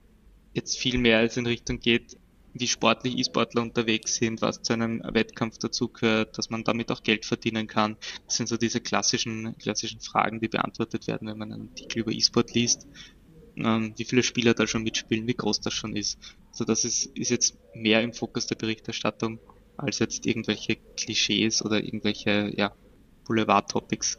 jetzt 0.54 0.78
viel 0.78 0.98
mehr 0.98 1.18
als 1.18 1.36
in 1.36 1.46
Richtung 1.46 1.80
geht, 1.80 2.16
wie 2.60 2.68
sportlich 2.68 3.16
E-Sportler 3.18 3.62
unterwegs 3.62 4.16
sind, 4.16 4.42
was 4.42 4.62
zu 4.62 4.72
einem 4.72 5.02
Wettkampf 5.04 5.58
dazugehört, 5.58 6.36
dass 6.38 6.50
man 6.50 6.64
damit 6.64 6.90
auch 6.90 7.02
Geld 7.02 7.24
verdienen 7.24 7.66
kann. 7.66 7.96
Das 8.26 8.36
sind 8.36 8.48
so 8.48 8.56
diese 8.56 8.80
klassischen, 8.80 9.56
klassischen 9.58 10.00
Fragen, 10.00 10.40
die 10.40 10.48
beantwortet 10.48 11.06
werden, 11.06 11.28
wenn 11.28 11.38
man 11.38 11.52
einen 11.52 11.68
Artikel 11.68 12.00
über 12.00 12.12
E-Sport 12.12 12.54
liest 12.54 12.86
ähm, 13.56 13.94
wie 13.96 14.04
viele 14.04 14.22
Spieler 14.22 14.54
da 14.54 14.66
schon 14.66 14.82
mitspielen, 14.82 15.26
wie 15.26 15.34
groß 15.34 15.60
das 15.60 15.72
schon 15.72 15.96
ist. 15.96 16.18
Also 16.50 16.64
das 16.64 16.84
ist, 16.84 17.06
ist 17.16 17.30
jetzt 17.30 17.56
mehr 17.74 18.02
im 18.02 18.12
Fokus 18.12 18.46
der 18.46 18.56
Berichterstattung 18.56 19.40
als 19.76 19.98
jetzt 19.98 20.26
irgendwelche 20.26 20.76
Klischees 20.96 21.64
oder 21.64 21.82
irgendwelche 21.82 22.52
ja, 22.56 22.72
Boulevard-Topics. 23.26 24.18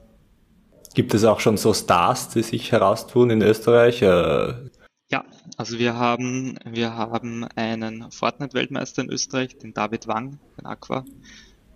Gibt 0.94 1.14
es 1.14 1.24
auch 1.24 1.40
schon 1.40 1.58
so 1.58 1.74
Stars, 1.74 2.30
die 2.30 2.44
sich 2.44 2.72
heraustun 2.72 3.30
in 3.30 3.42
Österreich? 3.42 4.02
Äh 4.02 4.54
ja, 5.10 5.26
also 5.56 5.80
wir 5.80 5.96
haben, 5.96 6.58
wir 6.66 6.94
haben 6.96 7.46
einen 7.56 8.12
Fortnite-Weltmeister 8.12 9.04
in 9.04 9.10
Österreich, 9.10 9.58
den 9.58 9.74
David 9.74 10.08
Wang, 10.08 10.40
den 10.58 10.66
Aqua, 10.66 11.06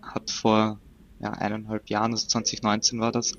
hat 0.02 0.30
vor 0.30 0.80
ja, 1.20 1.30
eineinhalb 1.30 1.88
Jahren, 1.88 2.12
also 2.12 2.26
2019 2.26 3.00
war 3.00 3.12
das, 3.12 3.32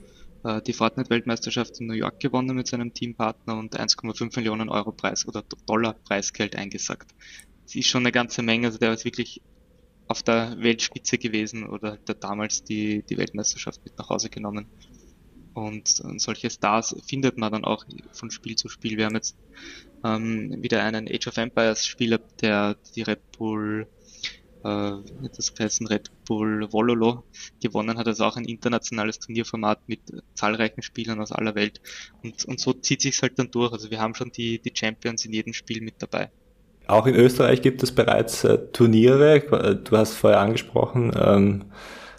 äh, 0.44 0.62
die 0.62 0.74
Fortnite-Weltmeisterschaft 0.74 1.80
in 1.80 1.88
New 1.88 1.94
York 1.94 2.20
gewonnen 2.20 2.56
mit 2.56 2.68
seinem 2.68 2.94
Teampartner 2.94 3.58
und 3.58 3.80
1,5 3.80 4.36
Millionen 4.36 4.70
Euro 4.70 4.92
Preis 4.92 5.28
oder 5.28 5.44
Dollar 5.68 5.94
Preisgeld 5.94 6.56
eingesackt. 6.56 7.14
Das 7.64 7.76
ist 7.76 7.88
schon 7.88 8.04
eine 8.04 8.12
ganze 8.12 8.42
Menge, 8.42 8.68
also 8.68 8.80
der 8.80 8.94
ist 8.94 9.06
wirklich 9.06 9.42
auf 10.08 10.24
der 10.24 10.56
Weltspitze 10.60 11.18
gewesen 11.18 11.68
oder 11.68 11.94
hat 11.94 12.24
damals 12.24 12.64
die, 12.64 13.04
die 13.04 13.18
Weltmeisterschaft 13.18 13.84
mit 13.86 13.98
nach 13.98 14.10
Hause 14.10 14.30
genommen. 14.30 14.68
Und, 15.54 16.02
solche 16.18 16.50
Stars 16.50 16.96
findet 17.08 17.38
man 17.38 17.52
dann 17.52 17.64
auch 17.64 17.86
von 18.12 18.32
Spiel 18.32 18.56
zu 18.56 18.70
Spiel. 18.70 18.98
Wir 18.98 19.06
haben 19.06 19.16
jetzt 19.16 19.38
ähm, 20.04 20.62
wieder 20.62 20.84
einen 20.84 21.08
Age 21.08 21.28
of 21.28 21.38
Empires 21.38 21.86
Spieler, 21.86 22.20
der 22.42 22.76
die 22.96 23.04
Red 23.04 23.20
Bull 23.38 23.88
äh, 24.64 24.92
das 25.36 25.54
geheißen 25.54 25.88
Red 25.88 26.12
Bull 26.26 26.72
Vololo 26.72 27.24
gewonnen 27.62 27.98
hat, 27.98 28.08
also 28.08 28.26
auch 28.26 28.38
ein 28.38 28.46
internationales 28.46 29.20
Turnierformat 29.20 29.88
mit 29.88 30.00
zahlreichen 30.34 30.82
Spielern 30.82 31.20
aus 31.20 31.32
aller 31.32 31.56
Welt. 31.56 31.82
Und, 32.24 32.46
und 32.46 32.60
so 32.60 32.74
zieht 32.74 33.02
sich 33.02 33.22
halt 33.22 33.38
dann 33.38 33.52
durch. 33.52 33.74
Also 33.74 33.92
wir 33.92 34.00
haben 34.00 34.16
schon 34.16 34.32
die, 34.32 34.60
die 34.60 34.72
Champions 34.74 35.26
in 35.26 35.34
jedem 35.34 35.54
Spiel 35.54 35.82
mit 35.82 35.96
dabei. 36.00 36.32
Auch 36.88 37.06
in 37.08 37.16
Österreich 37.16 37.62
gibt 37.62 37.82
es 37.84 37.94
bereits 37.94 38.44
äh, 38.44 38.58
Turniere. 38.72 39.80
Du 39.84 39.98
hast 39.98 40.14
vorher 40.14 40.40
angesprochen. 40.40 41.12
Ähm, 41.16 41.66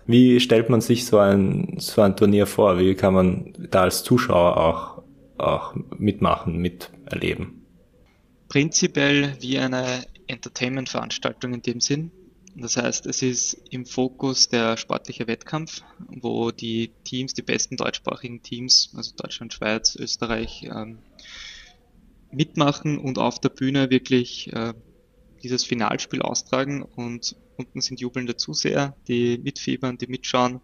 wie 0.06 0.40
stellt 0.40 0.68
man 0.68 0.80
sich 0.80 1.06
so 1.06 1.18
ein, 1.18 1.76
so 1.78 2.02
ein 2.02 2.16
Turnier 2.16 2.46
vor? 2.46 2.78
Wie 2.78 2.94
kann 2.94 3.14
man 3.14 3.54
da 3.70 3.82
als 3.82 4.02
Zuschauer 4.02 4.56
auch, 4.56 5.02
auch 5.38 5.74
mitmachen, 5.98 6.58
miterleben? 6.58 7.64
Prinzipiell 8.48 9.36
wie 9.40 9.58
eine 9.58 10.04
Entertainment-Veranstaltung 10.26 11.54
in 11.54 11.62
dem 11.62 11.80
Sinn. 11.80 12.10
Das 12.56 12.76
heißt, 12.76 13.06
es 13.06 13.20
ist 13.22 13.54
im 13.70 13.84
Fokus 13.84 14.48
der 14.48 14.76
sportliche 14.76 15.26
Wettkampf, 15.26 15.82
wo 16.06 16.52
die 16.52 16.92
Teams, 17.02 17.34
die 17.34 17.42
besten 17.42 17.76
deutschsprachigen 17.76 18.42
Teams, 18.42 18.92
also 18.96 19.12
Deutschland, 19.16 19.52
Schweiz, 19.52 19.96
Österreich, 19.96 20.62
ähm, 20.64 20.98
mitmachen 22.30 22.98
und 22.98 23.18
auf 23.18 23.40
der 23.40 23.48
Bühne 23.48 23.90
wirklich 23.90 24.52
äh, 24.52 24.74
dieses 25.42 25.64
Finalspiel 25.64 26.22
austragen 26.22 26.82
und 26.82 27.36
unten 27.56 27.80
sind 27.80 28.00
jubelnde 28.00 28.36
Zuseher, 28.36 28.96
die 29.08 29.38
mitfiebern, 29.38 29.98
die 29.98 30.06
mitschauen. 30.06 30.60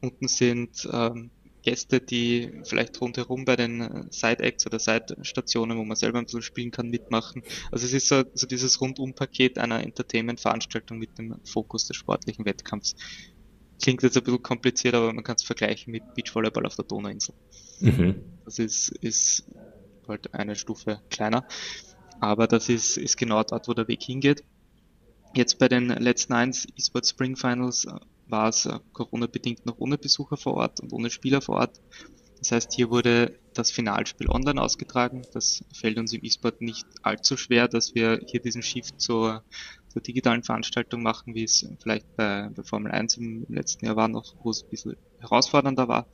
Unten 0.00 0.28
sind 0.28 0.88
ähm, 0.92 1.30
Gäste, 1.62 2.00
die 2.00 2.50
vielleicht 2.64 3.00
rundherum 3.00 3.44
bei 3.44 3.56
den 3.56 4.06
Side-Acts 4.10 4.66
oder 4.66 4.78
Side-Stationen, 4.78 5.76
wo 5.76 5.84
man 5.84 5.96
selber 5.96 6.18
ein 6.18 6.24
bisschen 6.24 6.42
spielen 6.42 6.70
kann, 6.70 6.88
mitmachen. 6.88 7.42
Also 7.70 7.84
es 7.84 7.92
ist 7.92 8.08
so, 8.08 8.22
so 8.32 8.46
dieses 8.46 8.80
Rundum-Paket 8.80 9.58
einer 9.58 9.82
Entertainment-Veranstaltung 9.82 10.98
mit 10.98 11.18
dem 11.18 11.36
Fokus 11.44 11.86
des 11.86 11.96
sportlichen 11.96 12.44
Wettkampfs. 12.44 12.94
Klingt 13.82 14.02
jetzt 14.02 14.16
ein 14.16 14.24
bisschen 14.24 14.42
kompliziert, 14.42 14.94
aber 14.94 15.12
man 15.12 15.24
kann 15.24 15.36
es 15.36 15.42
vergleichen 15.42 15.92
mit 15.92 16.02
Beachvolleyball 16.14 16.66
auf 16.66 16.76
der 16.76 16.84
Donauinsel. 16.84 17.34
Mhm. 17.80 18.22
Das 18.44 18.58
ist, 18.58 18.88
ist 18.88 19.44
halt 20.08 20.34
eine 20.34 20.56
Stufe 20.56 21.00
kleiner. 21.10 21.46
Aber 22.20 22.46
das 22.46 22.68
ist, 22.68 22.96
ist 22.96 23.16
genau 23.16 23.42
dort, 23.42 23.68
wo 23.68 23.74
der 23.74 23.88
Weg 23.88 24.02
hingeht. 24.02 24.42
Jetzt 25.38 25.60
bei 25.60 25.68
den 25.68 25.86
letzten 25.86 26.32
eins 26.32 26.66
eSport 26.76 27.06
Spring 27.06 27.36
Finals 27.36 27.84
äh, 27.84 27.92
war 28.26 28.48
es 28.48 28.66
äh, 28.66 28.76
Corona-bedingt 28.92 29.66
noch 29.66 29.78
ohne 29.78 29.96
Besucher 29.96 30.36
vor 30.36 30.54
Ort 30.54 30.80
und 30.80 30.92
ohne 30.92 31.10
Spieler 31.10 31.40
vor 31.40 31.58
Ort. 31.58 31.80
Das 32.40 32.50
heißt, 32.50 32.72
hier 32.74 32.90
wurde 32.90 33.38
das 33.54 33.70
Finalspiel 33.70 34.28
online 34.30 34.60
ausgetragen. 34.60 35.22
Das 35.34 35.62
fällt 35.72 35.96
uns 35.96 36.12
im 36.12 36.24
E-Sport 36.24 36.60
nicht 36.60 36.88
allzu 37.02 37.36
schwer, 37.36 37.68
dass 37.68 37.94
wir 37.94 38.20
hier 38.26 38.40
diesen 38.40 38.62
Shift 38.62 39.00
zur, 39.00 39.44
zur 39.90 40.02
digitalen 40.02 40.42
Veranstaltung 40.42 41.04
machen, 41.04 41.36
wie 41.36 41.44
es 41.44 41.64
vielleicht 41.80 42.16
bei, 42.16 42.50
bei 42.52 42.64
Formel 42.64 42.90
1 42.90 43.18
im 43.18 43.46
letzten 43.48 43.86
Jahr 43.86 43.94
war, 43.94 44.08
noch, 44.08 44.34
wo 44.42 44.50
es 44.50 44.64
ein 44.64 44.70
bisschen 44.70 44.96
herausfordernder 45.20 45.86
war. 45.86 46.08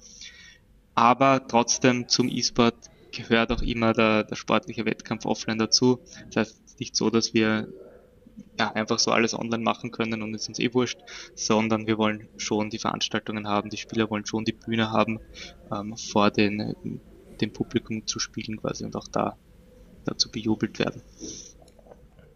Aber 0.94 1.48
trotzdem 1.48 2.08
zum 2.08 2.28
E-Sport 2.28 2.90
gehört 3.10 3.52
auch 3.52 3.62
immer 3.62 3.94
der, 3.94 4.24
der 4.24 4.36
sportliche 4.36 4.84
Wettkampf 4.84 5.24
offline 5.24 5.56
dazu. 5.56 6.00
Das 6.26 6.36
heißt, 6.36 6.60
es 6.66 6.72
ist 6.72 6.80
nicht 6.80 6.94
so, 6.94 7.08
dass 7.08 7.32
wir 7.32 7.68
ja, 8.58 8.72
einfach 8.72 8.98
so 8.98 9.10
alles 9.10 9.38
online 9.38 9.62
machen 9.62 9.90
können 9.90 10.22
und 10.22 10.34
es 10.34 10.42
ist 10.42 10.48
uns 10.48 10.58
eh 10.58 10.72
wurscht, 10.74 10.98
sondern 11.34 11.86
wir 11.86 11.98
wollen 11.98 12.28
schon 12.36 12.70
die 12.70 12.78
Veranstaltungen 12.78 13.48
haben, 13.48 13.70
die 13.70 13.76
Spieler 13.76 14.10
wollen 14.10 14.26
schon 14.26 14.44
die 14.44 14.52
Bühne 14.52 14.90
haben, 14.90 15.20
ähm, 15.72 15.96
vor 15.96 16.30
den, 16.30 17.00
dem 17.40 17.52
Publikum 17.52 18.06
zu 18.06 18.18
spielen 18.18 18.60
quasi 18.60 18.84
und 18.84 18.96
auch 18.96 19.08
da 19.08 19.36
dazu 20.04 20.30
bejubelt 20.30 20.78
werden. 20.78 21.02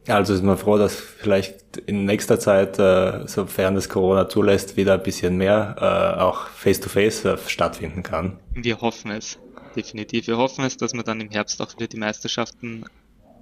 Ja, 0.07 0.17
also 0.17 0.33
ist 0.33 0.43
man 0.43 0.57
froh, 0.57 0.79
dass 0.79 0.97
vielleicht 0.97 1.77
in 1.85 2.07
nächster 2.07 2.41
Zeit, 2.41 2.79
äh, 2.79 3.29
sofern 3.29 3.75
das 3.75 3.91
Corona 3.91 4.27
zulässt, 4.27 4.79
wieder 4.79 4.95
ein 4.95 5.03
bisschen 5.03 5.37
mehr 5.37 5.77
äh, 5.79 6.21
auch 6.21 6.47
Face-to-Face 6.49 7.27
-face, 7.27 7.35
äh, 7.35 7.49
stattfinden 7.49 8.03
kann. 8.03 8.39
Wir 8.55 8.81
hoffen 8.81 9.11
es, 9.11 9.39
definitiv. 9.77 10.27
Wir 10.27 10.39
hoffen 10.39 10.65
es, 10.65 10.79
dass 10.79 10.95
wir 10.95 11.03
dann 11.03 11.21
im 11.21 11.29
Herbst 11.29 11.61
auch 11.61 11.75
wieder 11.75 11.89
die 11.89 11.99
Meisterschaften 11.99 12.87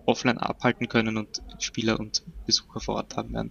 offline 0.06 0.38
abhalten 0.38 0.88
können 0.88 1.16
und 1.16 1.42
Spieler 1.58 1.98
und 2.00 2.22
Besucher 2.46 2.80
vor 2.80 2.96
Ort 2.96 3.16
haben 3.16 3.32
werden. 3.34 3.50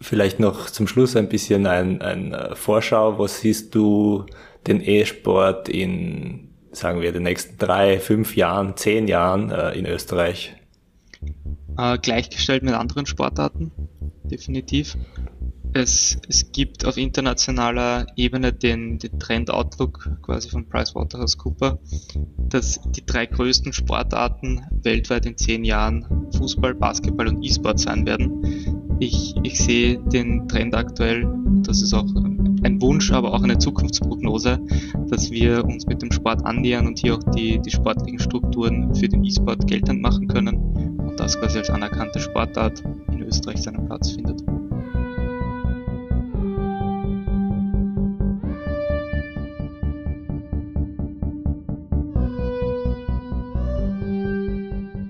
Vielleicht 0.00 0.40
noch 0.40 0.68
zum 0.70 0.88
Schluss 0.88 1.14
ein 1.14 1.28
bisschen 1.28 1.66
ein, 1.66 2.02
ein 2.02 2.32
äh, 2.32 2.56
Vorschau. 2.56 3.18
Wo 3.18 3.26
siehst 3.26 3.74
du 3.74 4.26
den 4.66 4.80
E-Sport 4.80 5.68
in, 5.68 6.48
sagen 6.72 7.00
wir, 7.00 7.12
den 7.12 7.22
nächsten 7.22 7.56
drei, 7.56 8.00
fünf 8.00 8.36
Jahren, 8.36 8.76
zehn 8.76 9.06
Jahren 9.06 9.50
äh, 9.50 9.72
in 9.72 9.86
Österreich? 9.86 10.56
Äh, 11.78 11.98
gleichgestellt 11.98 12.64
mit 12.64 12.74
anderen 12.74 13.06
Sportarten, 13.06 13.70
definitiv. 14.24 14.96
Es, 15.74 16.18
es 16.28 16.52
gibt 16.52 16.84
auf 16.84 16.98
internationaler 16.98 18.06
Ebene 18.16 18.52
den, 18.52 18.98
den 18.98 19.18
Trend 19.18 19.50
Outlook 19.50 20.06
quasi 20.20 20.50
von 20.50 20.68
PricewaterhouseCooper, 20.68 21.78
dass 22.50 22.78
die 22.90 23.06
drei 23.06 23.24
größten 23.24 23.72
Sportarten 23.72 24.66
weltweit 24.82 25.24
in 25.24 25.38
zehn 25.38 25.64
Jahren 25.64 26.28
Fußball, 26.36 26.74
Basketball 26.74 27.28
und 27.28 27.42
E-Sport 27.42 27.80
sein 27.80 28.04
werden. 28.04 28.98
Ich, 29.00 29.34
ich 29.42 29.58
sehe 29.58 29.98
den 29.98 30.46
Trend 30.46 30.74
aktuell, 30.74 31.26
das 31.62 31.80
ist 31.80 31.94
auch 31.94 32.06
ein 32.14 32.80
Wunsch, 32.82 33.10
aber 33.10 33.32
auch 33.32 33.42
eine 33.42 33.56
Zukunftsprognose, 33.56 34.60
dass 35.08 35.30
wir 35.30 35.64
uns 35.64 35.86
mit 35.86 36.02
dem 36.02 36.12
Sport 36.12 36.44
annähern 36.44 36.86
und 36.86 36.98
hier 36.98 37.14
auch 37.14 37.22
die, 37.34 37.58
die 37.60 37.70
sportlichen 37.70 38.18
Strukturen 38.18 38.94
für 38.94 39.08
den 39.08 39.24
E-Sport 39.24 39.66
geltend 39.66 40.02
machen 40.02 40.28
können 40.28 40.98
und 40.98 41.18
das 41.18 41.40
quasi 41.40 41.58
als 41.58 41.70
anerkannte 41.70 42.20
Sportart 42.20 42.82
in 43.10 43.22
Österreich 43.22 43.62
seinen 43.62 43.86
Platz 43.86 44.10
findet. 44.12 44.41